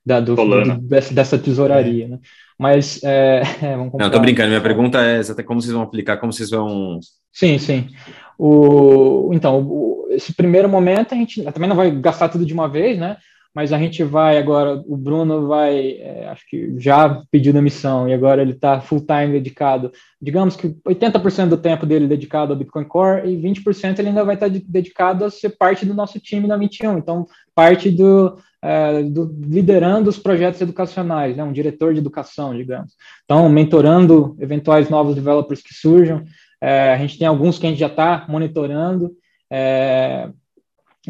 [0.06, 2.08] da, do, do, dessa, dessa tesouraria, é.
[2.08, 2.20] né?
[2.58, 6.18] Mas, é, é, vamos Não, tô brincando, minha pergunta é até como vocês vão aplicar,
[6.18, 7.00] como vocês vão...
[7.32, 7.90] Sim, sim.
[8.38, 12.68] O, então, o, esse primeiro momento a gente também não vai gastar tudo de uma
[12.68, 13.18] vez, né?
[13.54, 18.14] Mas a gente vai agora, o Bruno vai, é, acho que já pediu demissão e
[18.14, 19.92] agora ele está full time dedicado.
[20.20, 24.36] Digamos que 80% do tempo dele dedicado ao Bitcoin Core e 20% ele ainda vai
[24.36, 26.98] estar tá dedicado a ser parte do nosso time na 21.
[26.98, 32.94] Então, parte do, é, do liderando os projetos educacionais, né, um diretor de educação, digamos.
[33.24, 36.24] Então, mentorando eventuais novos developers que surjam.
[36.60, 39.12] É, a gente tem alguns que a gente já está monitorando.
[39.52, 40.30] É,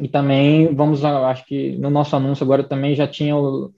[0.01, 3.71] e também vamos, acho que no nosso anúncio agora também já tinha o,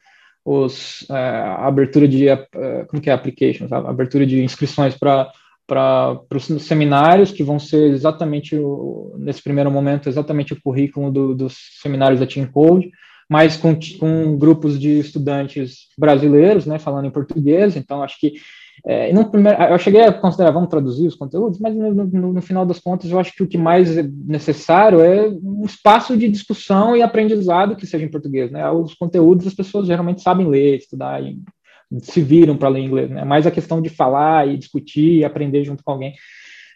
[0.43, 5.32] os, a abertura de, uh, como que é, applications, a abertura de inscrições para
[5.67, 11.34] para os seminários que vão ser exatamente o, nesse primeiro momento exatamente o currículo do,
[11.34, 12.91] dos seminários da Team Code,
[13.28, 17.75] mas com, com grupos de estudantes brasileiros, né, falando em português.
[17.75, 18.34] Então acho que
[18.88, 22.41] é, no primeiro, eu cheguei a considerar, vamos traduzir os conteúdos, mas no, no, no,
[22.41, 26.30] final das contas eu acho que o que mais é necessário é um espaço de
[26.30, 28.69] discussão e aprendizado que seja em português, né?
[28.69, 31.36] Os conteúdos as pessoas geralmente sabem ler, estudar, e
[32.02, 33.26] se viram para ler inglês, né?
[33.26, 36.13] Mais a questão de falar e discutir e aprender junto com alguém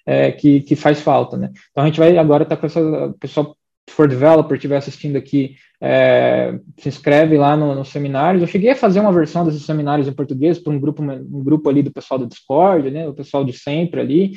[0.03, 1.51] é, que, que faz falta, né?
[1.69, 3.55] Então a gente vai agora estar tá com essa pessoal
[3.89, 8.41] for developer estiver assistindo aqui, é, se inscreve lá nos no seminários.
[8.41, 11.69] Eu cheguei a fazer uma versão desses seminários em português para um grupo, um grupo
[11.69, 14.33] ali do pessoal do Discord, né, o pessoal de sempre ali,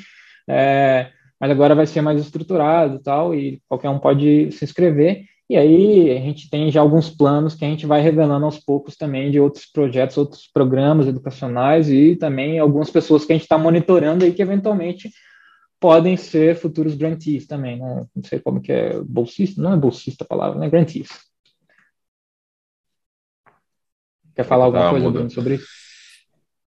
[0.48, 1.08] é,
[1.40, 5.24] mas agora vai ser mais estruturado e tal, e qualquer um pode se inscrever.
[5.50, 8.96] E aí a gente tem já alguns planos que a gente vai revelando aos poucos
[8.96, 13.58] também de outros projetos, outros programas educacionais e também algumas pessoas que a gente está
[13.58, 15.10] monitorando aí que eventualmente
[15.82, 18.06] podem ser futuros grantees também, né?
[18.14, 20.70] Não sei como que é bolsista, não é bolsista a palavra, né?
[20.70, 21.08] Grantees.
[24.32, 25.66] Quer falar alguma coisa, Bruno, sobre isso?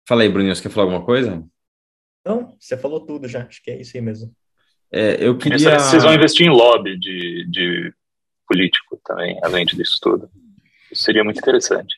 [0.08, 1.43] Fala aí, Bruninho, você quer falar alguma coisa?
[2.24, 4.32] Não, você falou tudo já, acho que é isso aí mesmo.
[4.91, 5.80] É, eu queria...
[5.80, 7.91] Vocês vão investir em lobby de, de
[8.48, 10.30] político também, além disso tudo.
[10.91, 11.95] Isso seria muito interessante.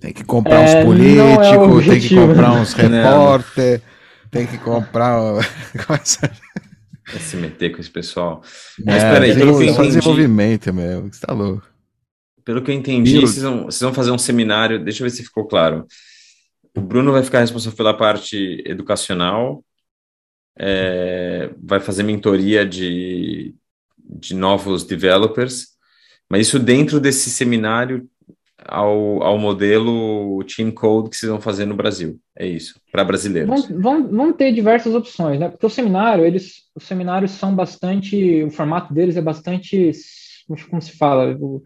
[0.00, 3.82] Tem que comprar é, uns políticos, é tem que comprar uns repórter
[4.30, 5.40] tem que comprar.
[7.14, 8.42] é se meter com esse pessoal.
[8.84, 9.88] Mas é, peraí, pelo que eu entendi.
[9.88, 11.66] desenvolvimento mesmo, você tá louco.
[12.44, 14.82] Pelo que eu entendi, vocês vão, vocês vão fazer um seminário.
[14.82, 15.86] Deixa eu ver se ficou claro.
[16.74, 19.64] O Bruno vai ficar responsável pela parte educacional,
[20.58, 23.54] é, vai fazer mentoria de,
[23.98, 25.68] de novos developers,
[26.30, 28.08] mas isso dentro desse seminário
[28.68, 32.18] ao, ao modelo Team Code que vocês vão fazer no Brasil.
[32.36, 33.66] É isso, para brasileiros.
[33.68, 35.48] Vão, vão, vão, ter diversas opções, né?
[35.48, 39.92] Porque o seminário, eles, os seminários são bastante, o formato deles é bastante,
[40.70, 41.62] como se fala, o,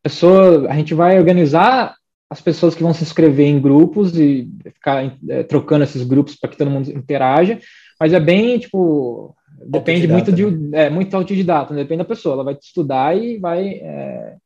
[0.00, 1.94] a pessoa, a gente vai organizar
[2.30, 6.50] as pessoas que vão se inscrever em grupos e ficar é, trocando esses grupos para
[6.50, 7.58] que todo mundo interaja,
[8.00, 9.36] mas é bem, tipo,
[9.66, 10.86] depende muito de, né?
[10.86, 11.82] é, muito autodidata, né?
[11.82, 14.36] depende da pessoa, ela vai estudar e vai é,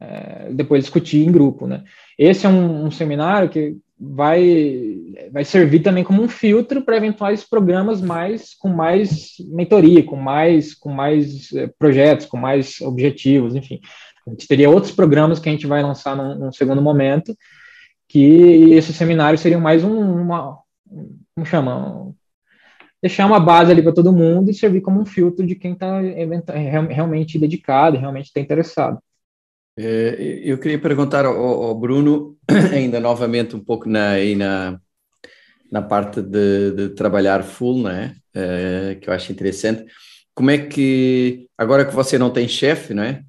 [0.00, 1.84] é, depois discutir em grupo, né?
[2.18, 4.96] Esse é um, um, seminário que vai,
[5.32, 10.74] vai servir também como um filtro para eventuais programas mais com mais mentoria, com mais
[10.74, 13.80] com mais é, projetos, com mais objetivos, enfim.
[14.26, 17.36] A gente teria outros programas que a gente vai lançar num, num segundo momento,
[18.08, 20.58] que esses seminários seriam mais um, uma,
[21.34, 22.12] como chama,
[23.02, 26.00] deixar uma base ali para todo mundo e servir como um filtro de quem está
[26.00, 28.98] realmente dedicado, realmente está interessado.
[29.80, 32.36] Eh, eu queria perguntar ao, Bruno,
[32.74, 34.80] ainda novamente um pouco na, na,
[35.70, 38.16] na parte de, de trabalhar full, né?
[39.00, 39.84] Que eu acho interessante.
[40.34, 43.22] Como é que, agora que você não tem chefe, não é?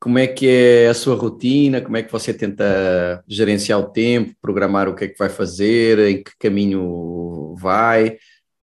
[0.00, 1.80] Como é que é a sua rotina?
[1.80, 5.98] Como é que você tenta gerenciar o tempo, programar o que é que vai fazer,
[6.00, 8.18] em que caminho vai?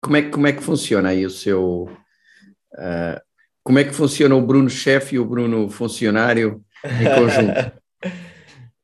[0.01, 1.89] Como é, como é que funciona aí o seu...
[2.73, 3.19] Uh,
[3.63, 6.63] como é que funciona o Bruno chefe e o Bruno funcionário
[7.01, 7.71] em conjunto.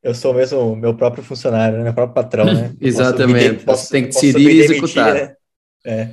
[0.04, 1.84] Eu sou mesmo meu próprio funcionário, né?
[1.86, 2.74] meu próprio patrão, né?
[2.82, 3.63] Exatamente.
[3.63, 5.13] Posso, tem que decidir e executar.
[5.13, 5.36] Né?
[5.86, 6.10] É.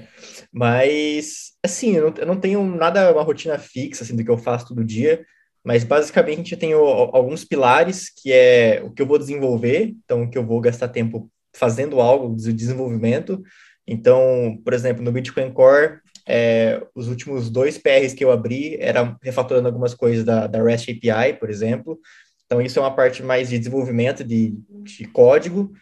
[0.53, 4.39] Mas, assim, eu não, eu não, tenho nada, uma rotina fixa, assim, do que eu
[4.39, 5.25] faço todo dia,
[5.65, 10.31] mas basicamente eu tenho alguns pilares, que é o que eu vou desenvolver, então o
[10.31, 13.43] que eu vou gastar tempo fazendo algo de desenvolvimento.
[13.87, 15.99] Então, por exemplo, no Bitcoin Core,
[16.31, 20.91] é, os últimos dois PRs que eu abri era refatorando algumas coisas da, da REST
[20.91, 21.99] API, por exemplo.
[22.47, 25.73] Então, isso é uma parte mais de desenvolvimento de, de código.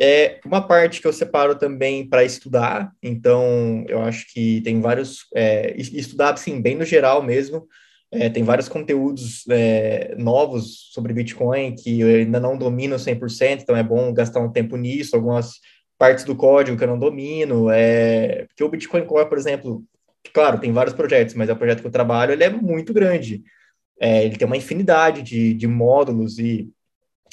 [0.00, 5.26] É uma parte que eu separo também para estudar, então eu acho que tem vários.
[5.34, 7.68] É, estudar, assim, bem no geral mesmo.
[8.10, 13.76] É, tem vários conteúdos é, novos sobre Bitcoin que eu ainda não domino 100%, então
[13.76, 15.14] é bom gastar um tempo nisso.
[15.14, 15.60] Algumas
[16.00, 17.70] partes do código que eu não domino.
[17.70, 19.84] É, porque o Bitcoin Core, por exemplo,
[20.32, 23.42] claro, tem vários projetos, mas é o projeto que eu trabalho, ele é muito grande.
[24.00, 26.70] é, ele tem uma infinidade de, de módulos e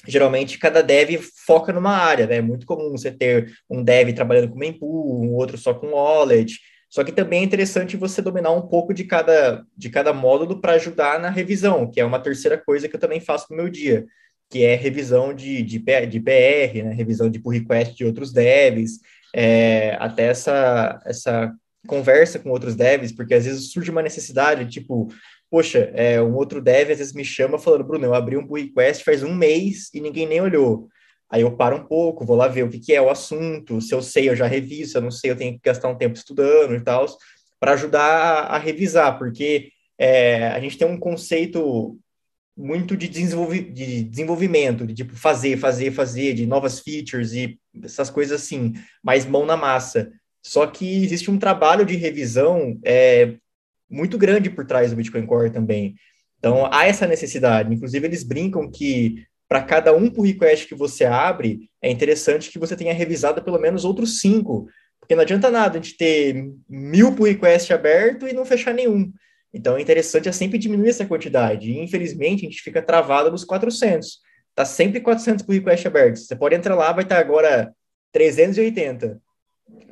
[0.08, 2.38] geralmente cada dev foca numa área, né?
[2.38, 6.60] É muito comum você ter um dev trabalhando com mempool, um outro só com wallet.
[6.90, 10.74] Só que também é interessante você dominar um pouco de cada, de cada módulo para
[10.74, 14.06] ajudar na revisão, que é uma terceira coisa que eu também faço no meu dia,
[14.50, 16.94] que é revisão de, de, de PR, né?
[16.94, 19.00] revisão de pull request de outros devs,
[19.36, 21.54] é, até essa, essa
[21.88, 25.08] conversa com outros devs, porque às vezes surge uma necessidade, tipo,
[25.50, 28.58] poxa, é, um outro dev às vezes me chama falando, Bruno, eu abri um pull
[28.58, 30.88] request faz um mês e ninguém nem olhou.
[31.30, 33.94] Aí eu paro um pouco, vou lá ver o que, que é o assunto, se
[33.94, 36.16] eu sei, eu já reviso, se eu não sei, eu tenho que gastar um tempo
[36.16, 37.06] estudando e tal,
[37.60, 42.00] para ajudar a, revisar, porque é, a gente tem um conceito
[42.56, 48.42] muito de, de desenvolvimento, de tipo fazer, fazer, fazer, de novas features e essas coisas
[48.42, 48.74] assim,
[49.04, 50.12] mais mão na massa.
[50.48, 53.34] Só que existe um trabalho de revisão é,
[53.90, 55.96] muito grande por trás do Bitcoin Core também.
[56.40, 57.74] Então, há essa necessidade.
[57.74, 62.58] Inclusive, eles brincam que para cada um pull request que você abre, é interessante que
[62.58, 64.70] você tenha revisado pelo menos outros cinco,
[65.02, 69.12] porque não adianta nada a gente ter mil pull requests aberto e não fechar nenhum.
[69.54, 71.70] Então, é interessante é sempre diminuir essa quantidade.
[71.70, 74.22] E, infelizmente, a gente fica travado nos 400.
[74.56, 76.26] Tá sempre 400 pull requests abertos.
[76.26, 77.74] Você pode entrar lá, vai estar agora
[78.14, 79.22] 380,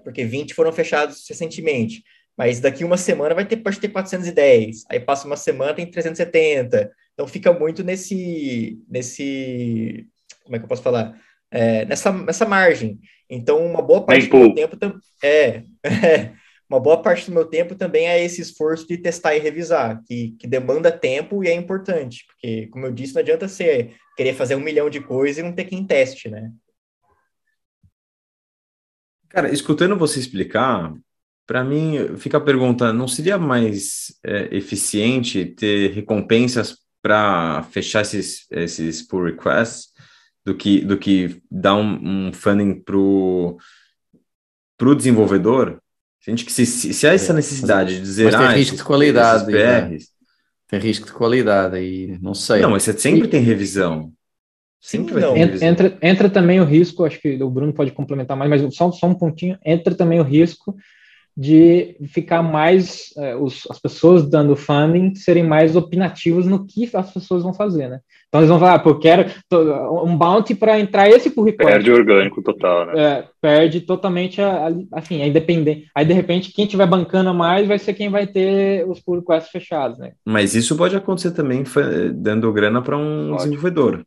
[0.03, 2.03] porque 20 foram fechados recentemente.
[2.37, 4.83] Mas daqui uma semana vai ter, pode ter 410.
[4.89, 6.91] Aí passa uma semana, tem 370.
[7.13, 10.05] Então fica muito nesse, nesse,
[10.43, 11.17] como é que eu posso falar?
[11.49, 12.99] É, nessa, nessa margem.
[13.29, 16.31] Então uma boa parte do meu tempo é, é,
[16.69, 20.35] uma boa parte do meu tempo também é esse esforço de testar e revisar, que,
[20.39, 24.55] que demanda tempo e é importante, porque como eu disse, não adianta você querer fazer
[24.55, 26.51] um milhão de coisas e não ter quem teste, né?
[29.35, 30.95] Cara, escutando você explicar,
[31.45, 38.47] para mim fica a pergunta: não seria mais é, eficiente ter recompensas para fechar esses,
[38.49, 39.89] esses pull requests
[40.45, 43.57] do que, do que dar um, um funding para o
[44.95, 45.81] desenvolvedor?
[46.21, 49.51] Sente que se, se, há essa é, necessidade de zerar mas tem risco de qualidade,
[49.51, 49.97] né?
[50.69, 52.61] tem risco de qualidade aí, não sei.
[52.61, 53.29] Não, mas você sempre e...
[53.29, 54.13] tem revisão.
[54.85, 55.67] Sempre vai ter revisão.
[55.67, 59.07] Entra, entra também o risco, acho que o Bruno pode complementar mais, mas só, só
[59.07, 60.75] um pontinho, entra também o risco
[61.35, 67.11] de ficar mais, é, os, as pessoas dando funding serem mais opinativos no que as
[67.11, 67.99] pessoas vão fazer, né?
[68.27, 69.25] Então eles vão falar, ah, pô, eu quero
[70.03, 71.57] um bounty para entrar esse request.
[71.57, 72.93] Perde orgânico total, né?
[72.95, 75.85] É, perde totalmente a, a, assim, a independência.
[75.95, 79.51] Aí, de repente, quem tiver bancando mais vai ser quem vai ter os pull requests
[79.51, 80.11] fechados, né?
[80.23, 81.63] Mas isso pode acontecer também
[82.13, 83.45] dando grana para um pode.
[83.45, 84.05] desenvolvedor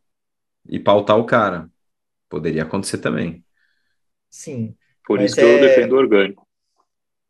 [0.67, 1.69] e pautar o cara.
[2.29, 3.45] Poderia acontecer também.
[4.31, 4.75] Sim.
[5.07, 5.57] Por isso que é...
[5.57, 6.49] eu defendo o orgânico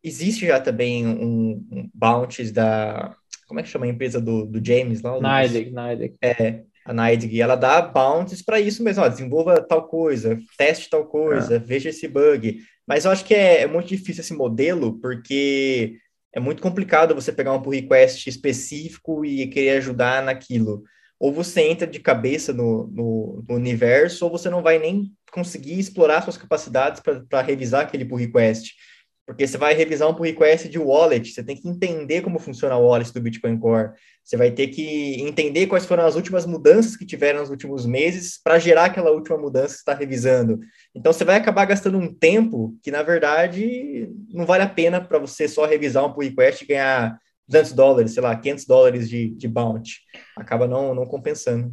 [0.03, 3.15] existe já também um, um bounties da.
[3.47, 5.19] Como é que chama a empresa do, do James lá?
[5.43, 6.17] Nidec, Nidec.
[6.23, 7.41] É, a Nidec.
[7.41, 9.03] Ela dá bounties para isso mesmo.
[9.03, 11.59] Ó, desenvolva tal coisa, teste tal coisa, é.
[11.59, 12.61] veja esse bug.
[12.87, 15.97] Mas eu acho que é, é, muito difícil esse modelo, porque
[16.35, 20.83] é muito complicado você pegar um pull request específico e querer ajudar naquilo.
[21.19, 25.79] Ou você entra de cabeça no, no, no universo, ou você não vai nem conseguir
[25.79, 28.75] explorar suas capacidades para revisar aquele pull request.
[29.29, 32.79] Porque você vai revisar um pull request de wallet, você tem que entender como funciona
[32.79, 33.91] o wallet do Bitcoin Core.
[34.25, 38.41] Você vai ter que entender quais foram as últimas mudanças que tiveram nos últimos meses
[38.43, 40.59] para gerar aquela última mudança que está revisando.
[40.95, 45.19] Então você vai acabar gastando um tempo que, na verdade, não vale a pena para
[45.19, 47.19] você só revisar um pull request e ganhar
[47.49, 50.01] 200 dólares, sei lá, 500 dólares de, de bounty.
[50.37, 51.73] Acaba não, não compensando.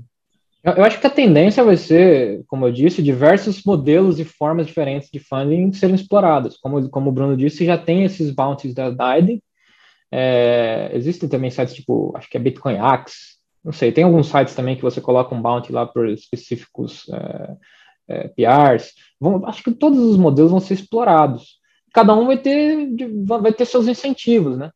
[0.64, 5.10] Eu acho que a tendência vai ser, como eu disse, diversos modelos e formas diferentes
[5.12, 6.58] de funding serem explorados.
[6.58, 9.44] Como, como o Bruno disse, já tem esses bounties da DIDE.
[10.12, 14.54] É, existem também sites tipo, acho que é Bitcoin Axe, não sei, tem alguns sites
[14.54, 17.56] também que você coloca um bounty lá por específicos é,
[18.08, 18.94] é, PRs.
[19.20, 21.60] Vão, acho que todos os modelos vão ser explorados.
[21.92, 22.90] Cada um vai ter,
[23.26, 24.72] vai ter seus incentivos, né?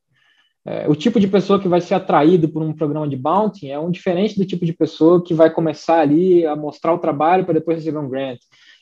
[0.70, 3.80] É, o tipo de pessoa que vai ser atraído por um programa de bounty é
[3.80, 7.56] um diferente do tipo de pessoa que vai começar ali a mostrar o trabalho para
[7.56, 8.38] depois receber um grant.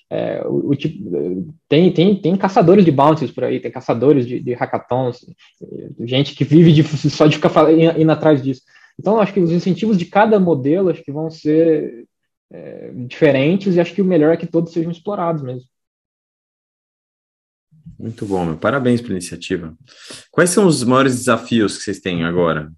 [0.09, 4.37] É, o, o, tipo, tem, tem, tem caçadores de bounties por aí, tem caçadores de,
[4.37, 5.25] de hackathons,
[6.01, 8.63] gente que vive de, só de ficar indo, indo atrás disso.
[8.99, 12.05] Então, acho que os incentivos de cada modelo acho que vão ser
[12.51, 15.69] é, diferentes e acho que o melhor é que todos sejam explorados mesmo.
[17.99, 18.57] Muito bom, meu.
[18.57, 19.75] parabéns pela iniciativa.
[20.31, 22.71] Quais são os maiores desafios que vocês têm agora?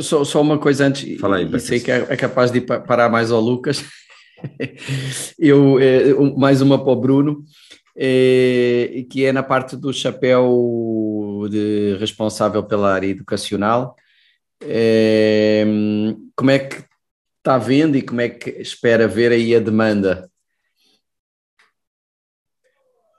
[0.00, 3.08] Só, só uma coisa antes, Fala aí, e sei que é, é, capaz de parar
[3.08, 3.84] mais ao Lucas.
[5.38, 7.44] Eu, é, mais uma para o Bruno,
[7.96, 13.94] é, que é na parte do chapéu de responsável pela área educacional.
[14.60, 15.64] É,
[16.34, 16.82] como é que
[17.38, 20.28] está vendo e como é que espera ver aí a demanda?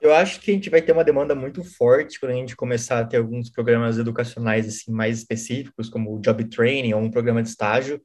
[0.00, 3.00] Eu acho que a gente vai ter uma demanda muito forte quando a gente começar
[3.00, 7.42] a ter alguns programas educacionais assim mais específicos, como o job training ou um programa
[7.42, 8.00] de estágio,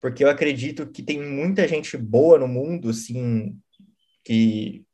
[0.00, 3.56] porque eu acredito que tem muita gente boa no mundo, assim,
[4.24, 4.84] que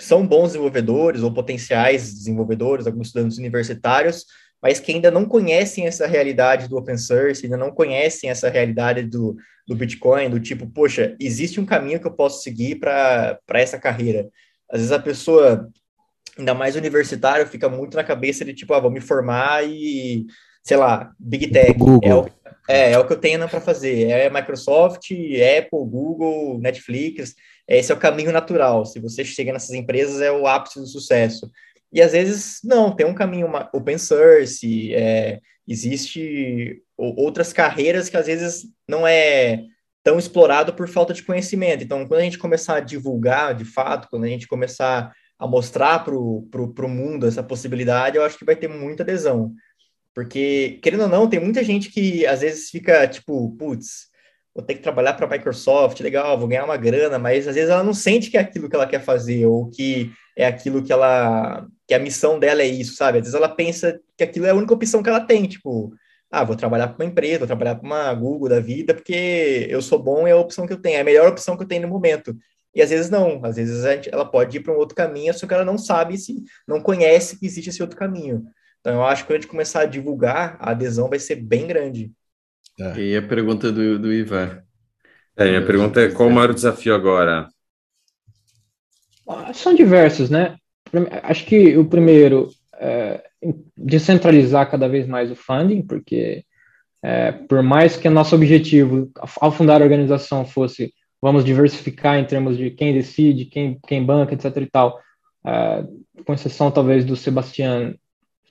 [0.00, 4.24] são bons desenvolvedores ou potenciais desenvolvedores, alguns estudantes universitários,
[4.62, 9.02] mas que ainda não conhecem essa realidade do open source, ainda não conhecem essa realidade
[9.04, 9.36] do,
[9.66, 14.28] do Bitcoin, do tipo, poxa, existe um caminho que eu posso seguir para essa carreira.
[14.70, 15.70] Às vezes a pessoa
[16.40, 20.26] ainda mais universitário, fica muito na cabeça de tipo, ah, vou me formar e,
[20.62, 21.78] sei lá, Big Tech.
[22.02, 22.26] É o,
[22.68, 24.08] é, é o que eu tenho para fazer.
[24.10, 27.34] É Microsoft, Apple, Google, Netflix.
[27.68, 28.84] Esse é o caminho natural.
[28.84, 31.50] Se você chega nessas empresas, é o ápice do sucesso.
[31.92, 38.26] E às vezes, não, tem um caminho open source, é, existe outras carreiras que às
[38.26, 39.64] vezes não é
[40.02, 41.82] tão explorado por falta de conhecimento.
[41.82, 46.04] Então, quando a gente começar a divulgar, de fato, quando a gente começar a mostrar
[46.04, 49.54] para o mundo essa possibilidade, eu acho que vai ter muita adesão.
[50.14, 54.08] Porque, querendo ou não, tem muita gente que às vezes fica tipo, putz,
[54.54, 57.70] vou ter que trabalhar para a Microsoft, legal, vou ganhar uma grana, mas às vezes
[57.70, 60.92] ela não sente que é aquilo que ela quer fazer, ou que é aquilo que
[60.92, 61.66] ela.
[61.88, 63.18] que a missão dela é isso, sabe?
[63.18, 65.90] Às vezes ela pensa que aquilo é a única opção que ela tem, tipo,
[66.30, 69.80] ah, vou trabalhar para uma empresa, vou trabalhar para uma Google da vida, porque eu
[69.80, 71.82] sou bom é a opção que eu tenho, é a melhor opção que eu tenho
[71.82, 72.36] no momento.
[72.74, 75.46] E às vezes não, às vezes gente, ela pode ir para um outro caminho, só
[75.46, 78.44] que ela não sabe se, não conhece que existe esse outro caminho.
[78.80, 81.66] Então eu acho que quando a gente começar a divulgar, a adesão vai ser bem
[81.66, 82.12] grande.
[82.78, 82.98] É.
[82.98, 84.62] E a pergunta do, do Ivan?
[85.36, 87.48] É, minha pergunta é qual o maior desafio agora?
[89.28, 90.56] Ah, são diversos, né?
[91.22, 93.22] Acho que o primeiro é
[93.76, 96.44] descentralizar cada vez mais o funding, porque
[97.02, 99.10] é, por mais que o nosso objetivo
[99.40, 104.34] ao fundar a organização fosse vamos diversificar em termos de quem decide, quem, quem banca,
[104.34, 105.00] etc e tal.
[105.44, 107.94] Uh, com exceção talvez do Sebastião,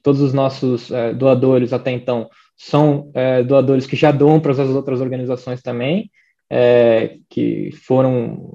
[0.01, 4.59] todos os nossos uh, doadores até então são uh, doadores que já doam para as
[4.59, 6.11] outras organizações também,
[7.29, 8.51] que foram,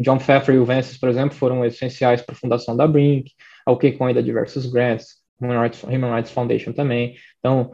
[0.00, 3.32] John Pfeffer e o Vences, por exemplo, foram essenciais para a fundação da Brink,
[3.66, 7.16] a OKCoin dá diversos grants, Human Rights, Human Rights Foundation também.
[7.38, 7.72] Então,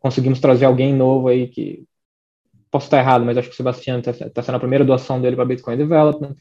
[0.00, 1.84] conseguimos trazer alguém novo aí que
[2.70, 5.36] posso estar errado, mas acho que o Sebastião está tá sendo a primeira doação dele
[5.36, 6.34] para Bitcoin Development.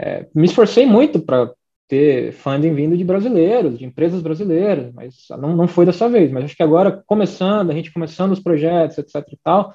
[0.00, 1.52] É, me esforcei muito para
[1.88, 6.30] ter funding vindo de brasileiros, de empresas brasileiras, mas não, não foi dessa vez.
[6.30, 9.74] Mas acho que agora, começando, a gente começando os projetos, etc e tal,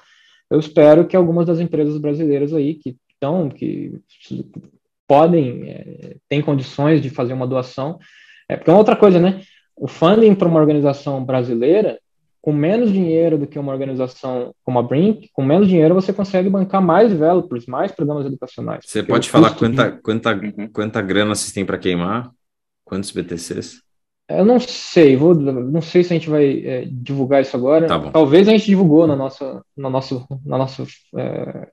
[0.50, 4.00] eu espero que algumas das empresas brasileiras aí que estão, que
[5.06, 7.98] podem, é, têm condições de fazer uma doação,
[8.48, 9.42] é, porque é uma outra coisa, né?
[9.76, 11.98] O funding para uma organização brasileira
[12.46, 16.48] com menos dinheiro do que uma organização como a Brink, com menos dinheiro você consegue
[16.48, 18.84] bancar mais developers, mais programas educacionais.
[18.86, 20.00] Você pode falar quanta, de...
[20.00, 20.68] quanta, uhum.
[20.72, 22.30] quanta grana vocês têm para queimar?
[22.84, 23.82] Quantos BTCs?
[24.28, 27.88] Eu não sei, vou, não sei se a gente vai é, divulgar isso agora.
[27.88, 30.84] Tá Talvez a gente divulgou na nossa, no nosso, na nossa,
[31.16, 31.68] é,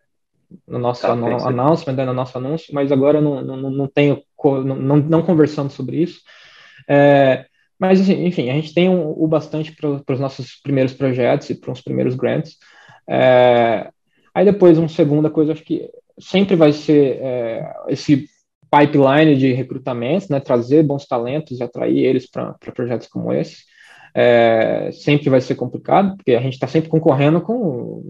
[0.67, 4.23] no nosso tá, no, announcement, né, no nosso anúncio, mas agora não, não, não tenho,
[4.43, 6.21] não, não conversando sobre isso.
[6.89, 7.45] É,
[7.79, 11.55] mas, assim, enfim, a gente tem um, o bastante para os nossos primeiros projetos e
[11.55, 12.57] para os primeiros grants.
[13.09, 13.89] É,
[14.33, 18.27] aí depois, uma segunda coisa, acho que sempre vai ser é, esse
[18.71, 23.63] pipeline de recrutamento, né, trazer bons talentos e atrair eles para projetos como esse.
[24.15, 28.03] É, sempre vai ser complicado, porque a gente está sempre concorrendo com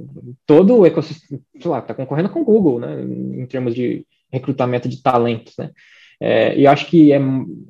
[0.46, 4.90] todo o ecossistema, sei lá, está concorrendo com o Google, né, em termos de recrutamento
[4.90, 5.72] de talentos, né.
[6.20, 7.20] É, e acho que é,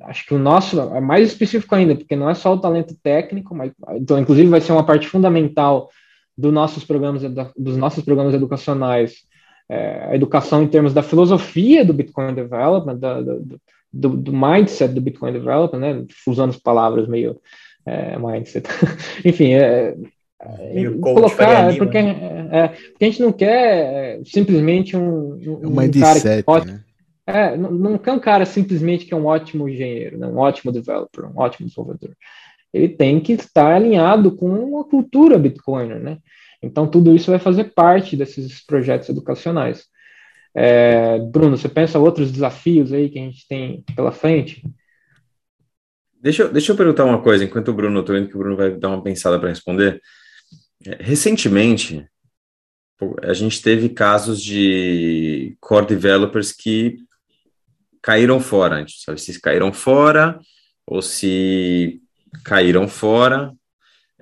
[0.02, 3.54] acho que o nosso é mais específico ainda, porque não é só o talento técnico,
[3.54, 5.90] mas então, inclusive vai ser uma parte fundamental
[6.36, 7.22] dos nossos programas
[7.56, 9.14] dos nossos programas educacionais,
[9.68, 13.60] é, a educação em termos da filosofia do Bitcoin Development, da, do,
[13.92, 17.40] do, do, mindset do Bitcoin Development, né, usando as palavras meio
[17.86, 18.68] é, mindset,
[19.24, 19.96] enfim, é,
[20.40, 26.20] é colocar, é porque, é, porque a gente não quer simplesmente um, um, um cara
[26.20, 26.84] que pode, né?
[27.26, 30.70] É, não, não é um cara simplesmente que é um ótimo engenheiro, né, um ótimo
[30.70, 32.14] developer, um ótimo desenvolvedor.
[32.72, 36.18] Ele tem que estar alinhado com a cultura Bitcoiner, né?
[36.60, 39.84] Então, tudo isso vai fazer parte desses projetos educacionais.
[40.54, 44.62] É, Bruno, você pensa outros desafios aí que a gente tem pela frente?
[46.20, 48.70] Deixa, deixa eu perguntar uma coisa, enquanto o Bruno, estou vendo que o Bruno vai
[48.70, 50.00] dar uma pensada para responder.
[50.86, 52.06] É, recentemente,
[53.22, 56.96] a gente teve casos de core developers que
[58.04, 58.76] caíram fora.
[58.76, 60.38] A gente sabe se caíram fora
[60.86, 62.02] ou se
[62.44, 63.50] caíram fora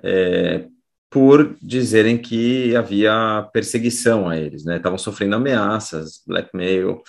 [0.01, 0.65] é,
[1.09, 4.77] por dizerem que havia perseguição a eles, né?
[4.77, 7.03] Estavam sofrendo ameaças, blackmail,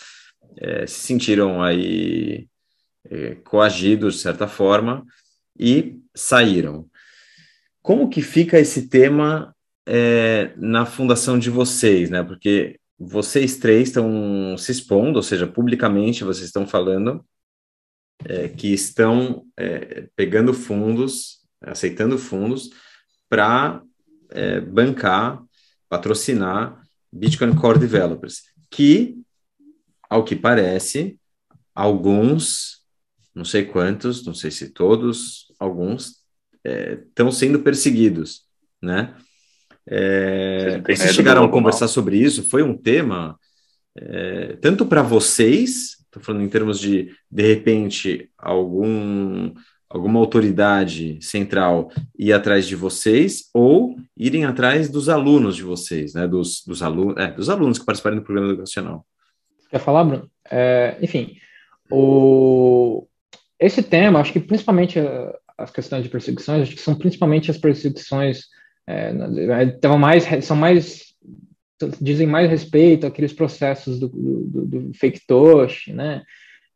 [0.57, 2.49] é, se sentiram aí
[3.09, 5.05] é, coagidos de certa forma
[5.59, 6.89] e saíram.
[7.81, 9.55] Como que fica esse tema
[9.87, 12.25] é, na fundação de vocês, né?
[12.25, 17.25] Porque vocês três estão se expondo, ou seja, publicamente vocês estão falando
[18.25, 22.71] é, que estão é, pegando fundos, aceitando fundos
[23.29, 23.83] para
[24.31, 25.43] é, bancar,
[25.89, 26.83] patrocinar
[27.13, 29.17] Bitcoin Core Developers, que,
[30.09, 31.19] ao que parece,
[31.75, 32.85] alguns,
[33.35, 36.25] não sei quantos, não sei se todos, alguns
[36.65, 38.47] estão é, sendo perseguidos,
[38.81, 39.15] né?
[39.87, 42.49] É, vocês chegaram a conversar sobre isso?
[42.49, 43.39] Foi um tema
[43.97, 49.53] é, tanto para vocês, estou falando em termos de, de repente, algum
[49.89, 56.27] alguma autoridade central ir atrás de vocês ou irem atrás dos alunos de vocês, né?
[56.27, 59.07] Dos, dos, alunos, é, dos alunos que participarem do programa educacional.
[59.71, 60.29] Quer falar, Bruno?
[60.51, 61.37] É, enfim,
[61.89, 63.07] o,
[63.59, 64.99] esse tema, acho que principalmente
[65.57, 68.47] as questões de perseguições, acho que são principalmente as perseguições
[68.87, 69.13] é,
[69.83, 71.05] é mais, são mais
[72.01, 76.23] dizem mais respeito àqueles processos do, do, do fake tosh, né?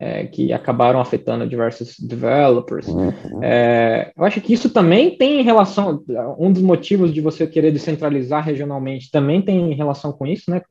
[0.00, 2.86] é, que acabaram afetando diversos developers.
[2.86, 3.42] Uhum.
[3.42, 6.04] É, eu acho que isso também tem relação,
[6.38, 10.62] um dos motivos de você querer descentralizar regionalmente também tem relação com isso, né?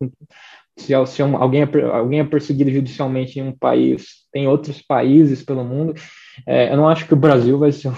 [0.78, 5.64] Se, se alguém, é, alguém é perseguido judicialmente em um país, tem outros países pelo
[5.64, 5.94] mundo.
[6.46, 7.92] É, eu não acho que o Brasil vai ser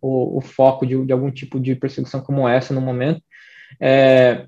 [0.00, 3.22] o, o foco de, de, algum tipo de perseguição como essa no momento.
[3.80, 4.46] É,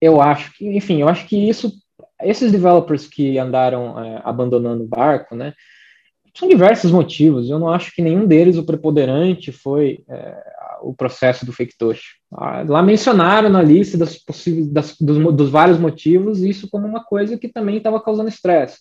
[0.00, 1.72] eu acho que, enfim, eu acho que isso
[2.22, 5.54] esses developers que andaram é, abandonando o barco, né,
[6.34, 7.50] são diversos motivos.
[7.50, 10.36] Eu não acho que nenhum deles, o preponderante, foi é,
[10.82, 12.16] o processo do fake tosh.
[12.32, 17.02] Ah, lá mencionaram na lista das possíveis, das, dos, dos, vários motivos isso como uma
[17.02, 18.78] coisa que também estava causando estresse.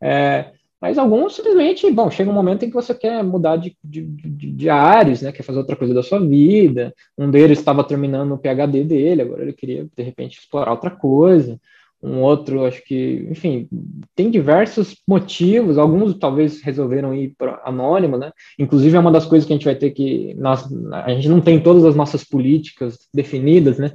[0.00, 0.52] É,
[0.84, 4.52] mas alguns simplesmente, bom, chega um momento em que você quer mudar de, de, de,
[4.52, 5.32] de áreas, né?
[5.32, 6.92] Quer fazer outra coisa da sua vida.
[7.16, 11.58] Um deles estava terminando o PhD dele, agora ele queria de repente explorar outra coisa
[12.02, 13.66] um outro, acho que, enfim,
[14.14, 18.30] tem diversos motivos, alguns talvez resolveram ir para anônimo, né?
[18.58, 21.40] Inclusive é uma das coisas que a gente vai ter que, nós, a gente não
[21.40, 23.92] tem todas as nossas políticas definidas, né?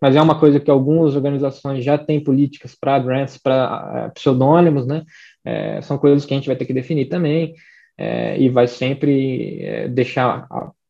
[0.00, 4.86] Mas é uma coisa que algumas organizações já têm políticas para grants para uh, pseudônimos,
[4.86, 5.04] né?
[5.44, 7.54] É, são coisas que a gente vai ter que definir também
[7.96, 10.46] é, e vai sempre é, deixar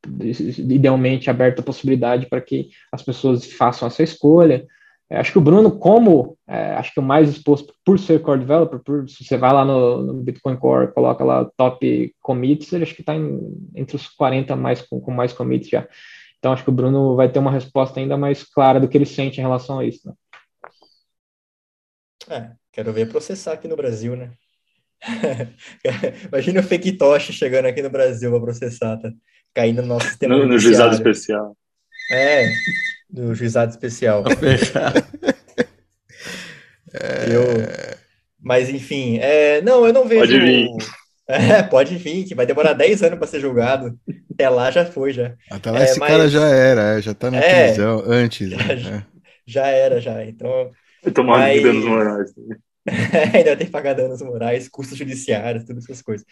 [0.09, 4.67] idealmente aberta a possibilidade para que as pessoas façam essa escolha.
[5.11, 8.41] É, acho que o Bruno, como é, acho que o mais exposto por ser core
[8.41, 12.85] developer, por, se você vai lá no, no Bitcoin Core, coloca lá top commits, ele
[12.85, 13.15] acho que está
[13.75, 15.89] entre os 40 mais com, com, mais commits já.
[16.39, 19.05] Então acho que o Bruno vai ter uma resposta ainda mais clara do que ele
[19.05, 20.09] sente em relação a isso.
[20.09, 20.15] Né?
[22.29, 24.31] É, quero ver processar aqui no Brasil, né?
[26.29, 29.11] Imagina o fake Tosh chegando aqui no Brasil para processar, tá?
[29.55, 30.37] Caindo no nosso sistema.
[30.37, 31.57] No, no juizado especial.
[32.13, 32.51] É,
[33.09, 34.25] do juizado especial.
[36.93, 37.35] é...
[37.35, 37.45] eu...
[38.39, 39.61] Mas, enfim, é...
[39.63, 40.21] não, eu não vejo.
[40.21, 40.69] Pode vir.
[41.33, 43.97] É, pode vir, que vai demorar 10 anos para ser julgado.
[44.35, 45.33] Até lá já foi, já.
[45.49, 46.11] Até lá é, esse mas...
[46.11, 48.51] cara já era, é, já tá na é, prisão antes.
[48.51, 49.07] Já, né?
[49.47, 50.25] já, era, já.
[50.25, 50.73] Então.
[51.15, 51.63] Tomar mas...
[51.63, 52.31] danos morais.
[53.35, 56.27] Ainda tem que pagar danos morais, custos judiciários, todas essas coisas.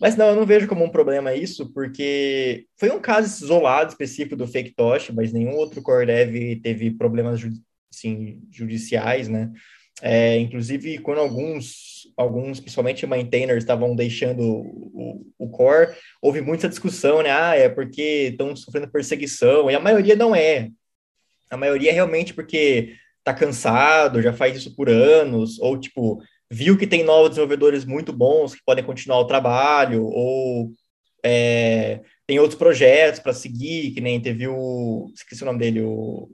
[0.00, 4.36] Mas não, eu não vejo como um problema isso, porque foi um caso isolado específico
[4.36, 7.40] do fake tosh, mas nenhum outro core dev teve problemas
[7.90, 9.50] assim, judiciais, né?
[10.02, 17.22] É, inclusive, quando alguns, alguns, principalmente maintainers, estavam deixando o, o, core, houve muita discussão,
[17.22, 17.30] né?
[17.30, 20.70] Ah, é porque estão sofrendo perseguição, e a maioria não é.
[21.48, 26.76] A maioria é realmente porque tá cansado, já faz isso por anos, ou tipo, viu
[26.78, 30.70] que tem novos desenvolvedores muito bons que podem continuar o trabalho, ou
[31.24, 35.10] é, tem outros projetos para seguir, que nem teve o.
[35.14, 36.28] Esqueci o nome dele, o,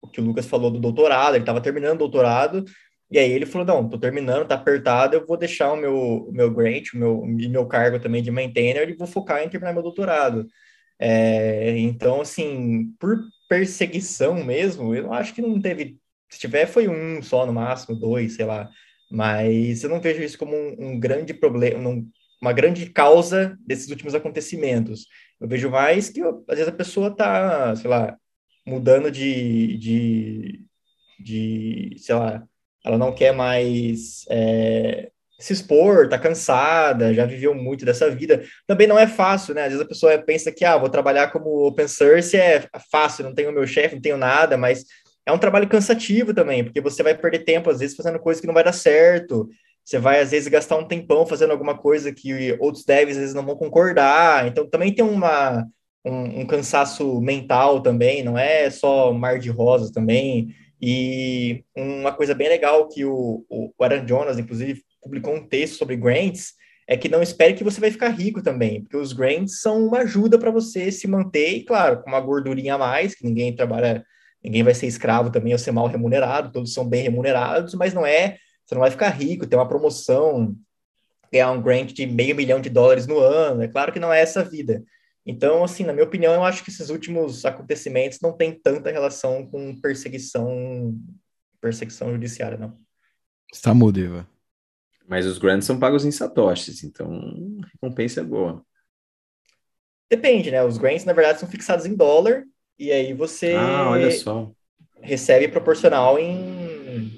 [0.00, 2.64] o que o Lucas falou do doutorado, ele estava terminando o doutorado,
[3.10, 5.96] e aí ele falou: não, tô terminando, tá apertado, eu vou deixar o meu,
[6.28, 9.72] o meu grant, o meu, meu cargo também de maintainer, e vou focar em terminar
[9.72, 10.46] meu doutorado.
[10.98, 13.18] É, então, assim, por
[13.48, 15.98] perseguição mesmo, eu acho que não teve
[16.28, 18.68] se tiver, foi um só no máximo, dois, sei lá.
[19.10, 22.08] Mas eu não vejo isso como um, um grande problema, um,
[22.40, 25.06] uma grande causa desses últimos acontecimentos.
[25.40, 28.16] Eu vejo mais que, às vezes, a pessoa está, sei lá,
[28.66, 30.64] mudando de, de,
[31.20, 32.42] de, sei lá,
[32.84, 38.42] ela não quer mais é, se expor, tá cansada, já viveu muito dessa vida.
[38.66, 39.62] Também não é fácil, né?
[39.62, 43.34] Às vezes a pessoa pensa que, ah, vou trabalhar como open source é fácil, não
[43.34, 44.84] tenho meu chefe, não tenho nada, mas
[45.26, 48.46] é um trabalho cansativo também, porque você vai perder tempo, às vezes, fazendo coisa que
[48.46, 49.48] não vai dar certo.
[49.84, 53.34] Você vai, às vezes, gastar um tempão fazendo alguma coisa que outros devs, às vezes,
[53.34, 54.46] não vão concordar.
[54.46, 55.66] Então, também tem uma,
[56.04, 60.54] um, um cansaço mental também, não é só mar de rosas também.
[60.80, 65.96] E uma coisa bem legal que o, o Aaron Jonas, inclusive, publicou um texto sobre
[65.96, 66.52] grants,
[66.86, 69.98] é que não espere que você vai ficar rico também, porque os grants são uma
[69.98, 74.04] ajuda para você se manter, e claro, com uma gordurinha a mais, que ninguém trabalha,
[74.46, 78.06] ninguém vai ser escravo também ou ser mal remunerado, todos são bem remunerados, mas não
[78.06, 80.56] é, você não vai ficar rico, ter uma promoção,
[81.32, 84.20] ganhar um grant de meio milhão de dólares no ano, é claro que não é
[84.20, 84.84] essa a vida.
[85.26, 89.44] Então, assim, na minha opinião, eu acho que esses últimos acontecimentos não têm tanta relação
[89.44, 90.96] com perseguição,
[91.60, 92.78] perseguição judiciária, não.
[93.52, 94.28] Está mudo, Iva.
[95.08, 97.12] Mas os grants são pagos em satoshis, então
[97.64, 98.64] a recompensa é boa.
[100.08, 100.62] Depende, né?
[100.62, 102.44] Os grants, na verdade, são fixados em dólar,
[102.78, 104.50] e aí você ah, olha só.
[105.00, 107.10] recebe proporcional em...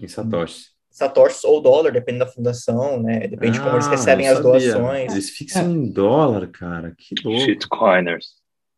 [0.00, 0.74] Em satoshis.
[0.90, 3.26] Satoshis ou dólar, depende da fundação, né?
[3.26, 5.12] Depende ah, de como eles ah, recebem as doações.
[5.12, 6.94] Eles fixam em dólar, cara.
[6.96, 7.40] Que louco.
[7.40, 8.26] Shitcoiners.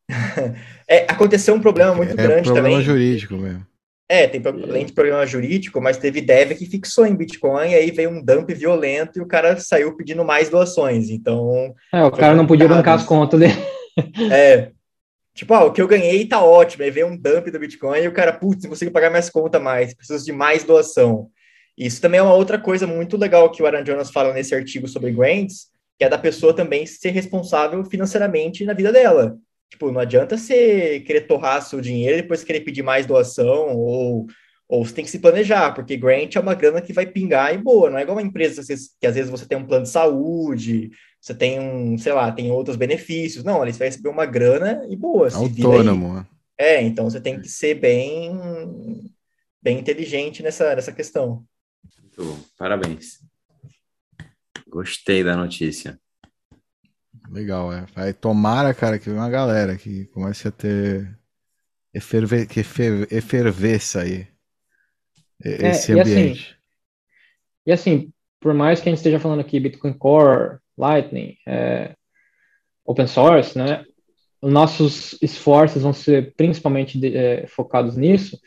[0.89, 2.83] é, aconteceu um problema muito é grande problema também.
[2.83, 3.67] jurídico mesmo.
[4.09, 7.91] É, tem além de problema jurídico, mas teve dev que fixou em Bitcoin, e aí
[7.91, 11.11] veio um dump violento e o cara saiu pedindo mais doações.
[11.11, 11.75] Então.
[11.93, 13.55] É, o cara não podia bancar as contas dele.
[14.31, 14.71] É.
[15.37, 16.83] Tipo, ah, o que eu ganhei tá ótimo.
[16.83, 19.63] Aí veio um dump do Bitcoin e o cara, putz, não consigo pagar minhas contas
[19.63, 21.31] mais, preciso de mais doação.
[21.77, 24.89] Isso também é uma outra coisa muito legal que o Aaron Jonas fala nesse artigo
[24.89, 25.67] sobre grants,
[25.99, 29.37] que é da pessoa também ser responsável financeiramente na vida dela.
[29.69, 34.27] Tipo, não adianta você querer torrar seu dinheiro e depois querer pedir mais doação, ou,
[34.67, 37.59] ou você tem que se planejar, porque grant é uma grana que vai pingar e
[37.59, 38.63] boa, não é igual uma empresa
[38.99, 40.93] que às vezes você tem um plano de saúde,
[41.27, 43.43] você tem um, sei lá, tem outros benefícios.
[43.43, 45.29] Não, ali você vai receber uma grana e boa.
[45.35, 46.15] Autônomo.
[46.15, 46.27] Né?
[46.57, 49.13] É, então você tem que ser bem,
[49.61, 51.45] bem inteligente nessa, nessa questão.
[52.57, 53.19] Parabéns.
[54.69, 55.99] Gostei da notícia.
[57.29, 57.87] Legal, é.
[57.93, 61.19] Vai, tomara, cara, que uma galera que comece a ter
[61.93, 64.29] eferve, que efer, efervesça aí
[65.43, 66.41] é, esse é, e assim, ambiente.
[66.41, 66.57] Assim,
[67.67, 71.95] e assim, por mais que a gente esteja falando aqui Bitcoin Core, Lightning, é,
[72.85, 73.85] open source, né?
[74.41, 78.39] Os nossos esforços vão ser principalmente de, é, focados nisso,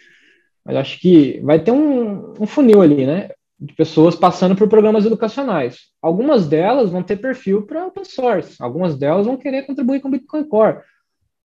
[0.63, 3.29] mas acho que vai ter um, um funil ali, né?
[3.59, 5.79] de pessoas passando por programas educacionais.
[6.01, 10.45] Algumas delas vão ter perfil para open source, algumas delas vão querer contribuir com Bitcoin
[10.45, 10.77] Core.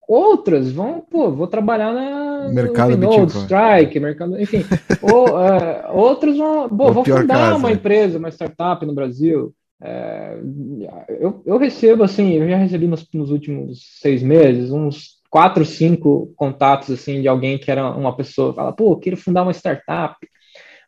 [0.06, 4.62] Outras vão, pô, vou trabalhar na mercado Node, Strike, mercado, enfim.
[5.00, 7.56] ou, uh, outros vão, pô, vou fundar casa.
[7.56, 9.54] uma empresa, uma startup no Brasil.
[9.82, 10.38] É,
[11.20, 16.32] eu, eu recebo, assim, eu já recebi nos, nos últimos seis meses uns quatro, cinco
[16.36, 20.16] contatos, assim, de alguém que era uma pessoa, fala, pô, quero fundar uma startup,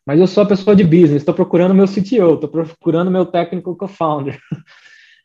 [0.05, 3.75] mas eu sou a pessoa de business, estou procurando meu CTO, estou procurando meu técnico
[3.75, 4.39] co-founder.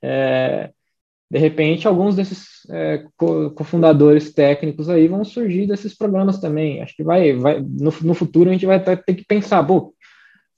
[0.04, 0.72] É,
[1.30, 6.82] de repente, alguns desses é, cofundadores técnicos aí vão surgir desses programas também.
[6.82, 9.94] Acho que vai, vai no, no futuro a gente vai ter que pensar, pô,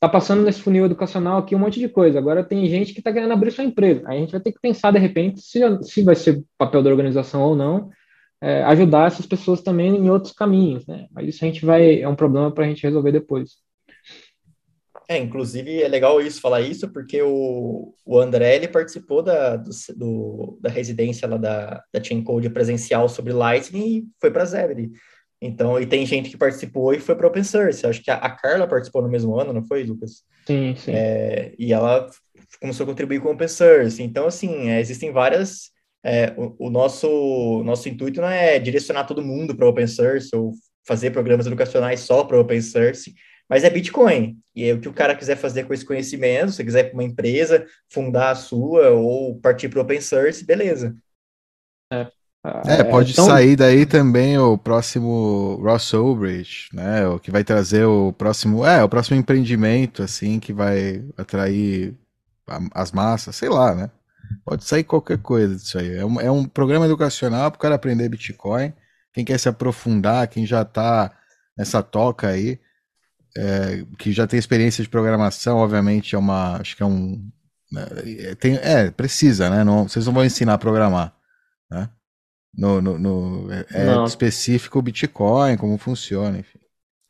[0.07, 2.19] tá passando nesse funil educacional aqui um monte de coisa.
[2.19, 4.03] Agora tem gente que está querendo abrir sua empresa.
[4.07, 6.91] Aí a gente vai ter que pensar de repente se, se vai ser papel da
[6.91, 7.91] organização ou não,
[8.41, 11.07] é, ajudar essas pessoas também em outros caminhos, né?
[11.11, 13.53] Mas isso a gente vai é um problema para a gente resolver depois.
[15.09, 19.71] É, inclusive é legal isso, falar isso, porque o, o André, ele participou da, do,
[19.97, 24.93] do da residência lá da, da Chain Code presencial sobre Lightning e foi para Zebedee.
[25.45, 27.87] Então, e tem gente que participou e foi para Open Source.
[27.87, 30.23] Acho que a, a, Carla participou no mesmo ano, não foi, Lucas?
[30.47, 30.93] Sim, sim.
[30.93, 32.09] É, e ela
[32.59, 34.03] começou a contribuir com Open Source.
[34.03, 35.71] Então, assim, é, existem várias...
[36.03, 40.53] É, o, o, nosso, nosso intuito não é direcionar todo mundo para Open Source ou
[40.87, 43.15] fazer programas educacionais só para Open Source,
[43.49, 44.39] mas é Bitcoin.
[44.55, 46.95] E aí, o que o cara quiser fazer com esse conhecimento, se quiser ir para
[46.95, 50.97] uma empresa, fundar a sua ou partir para o open source, beleza.
[52.67, 53.25] É, é pode então...
[53.25, 57.07] sair daí também o próximo Ross Ulbricht, né?
[57.09, 61.97] O que vai trazer o próximo, é, o próximo empreendimento assim que vai atrair
[62.75, 63.91] as massas, sei lá, né?
[64.45, 65.97] Pode sair qualquer coisa disso aí.
[65.97, 68.75] É um, é um programa educacional para o cara aprender Bitcoin.
[69.13, 71.13] Quem quer se aprofundar, quem já está
[71.57, 72.61] nessa toca aí,
[73.37, 77.27] é, que já tem experiência de programação, obviamente é uma, acho que é um,
[77.75, 79.65] é, tem, é precisa, né?
[79.65, 81.15] Não, vocês não vão ensinar a programar,
[81.71, 81.89] né?
[82.57, 86.59] No, no, no é, é específico o Bitcoin, como funciona, enfim.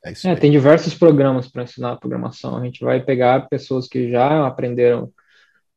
[0.04, 2.56] É, é tem diversos programas para ensinar programação.
[2.56, 5.10] A gente vai pegar pessoas que já aprenderam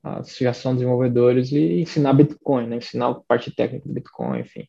[0.04, 2.78] a já são desenvolvedores e ensinar Bitcoin, né?
[2.78, 4.68] ensinar a parte técnica do Bitcoin, enfim.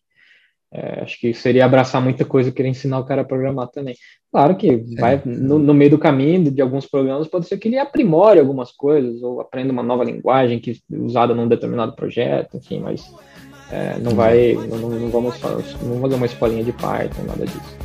[0.70, 3.94] É, acho que seria abraçar muita coisa querer ensinar o cara a programar também.
[4.30, 7.78] Claro que vai no, no, meio do caminho de alguns programas pode ser que ele
[7.78, 13.10] aprimore algumas coisas ou aprenda uma nova linguagem que usada num determinado projeto, enfim, mas
[13.70, 15.50] é, não vai, não, não, vamos, não
[15.82, 17.76] vamos fazer uma escolinha de Python, nada disso.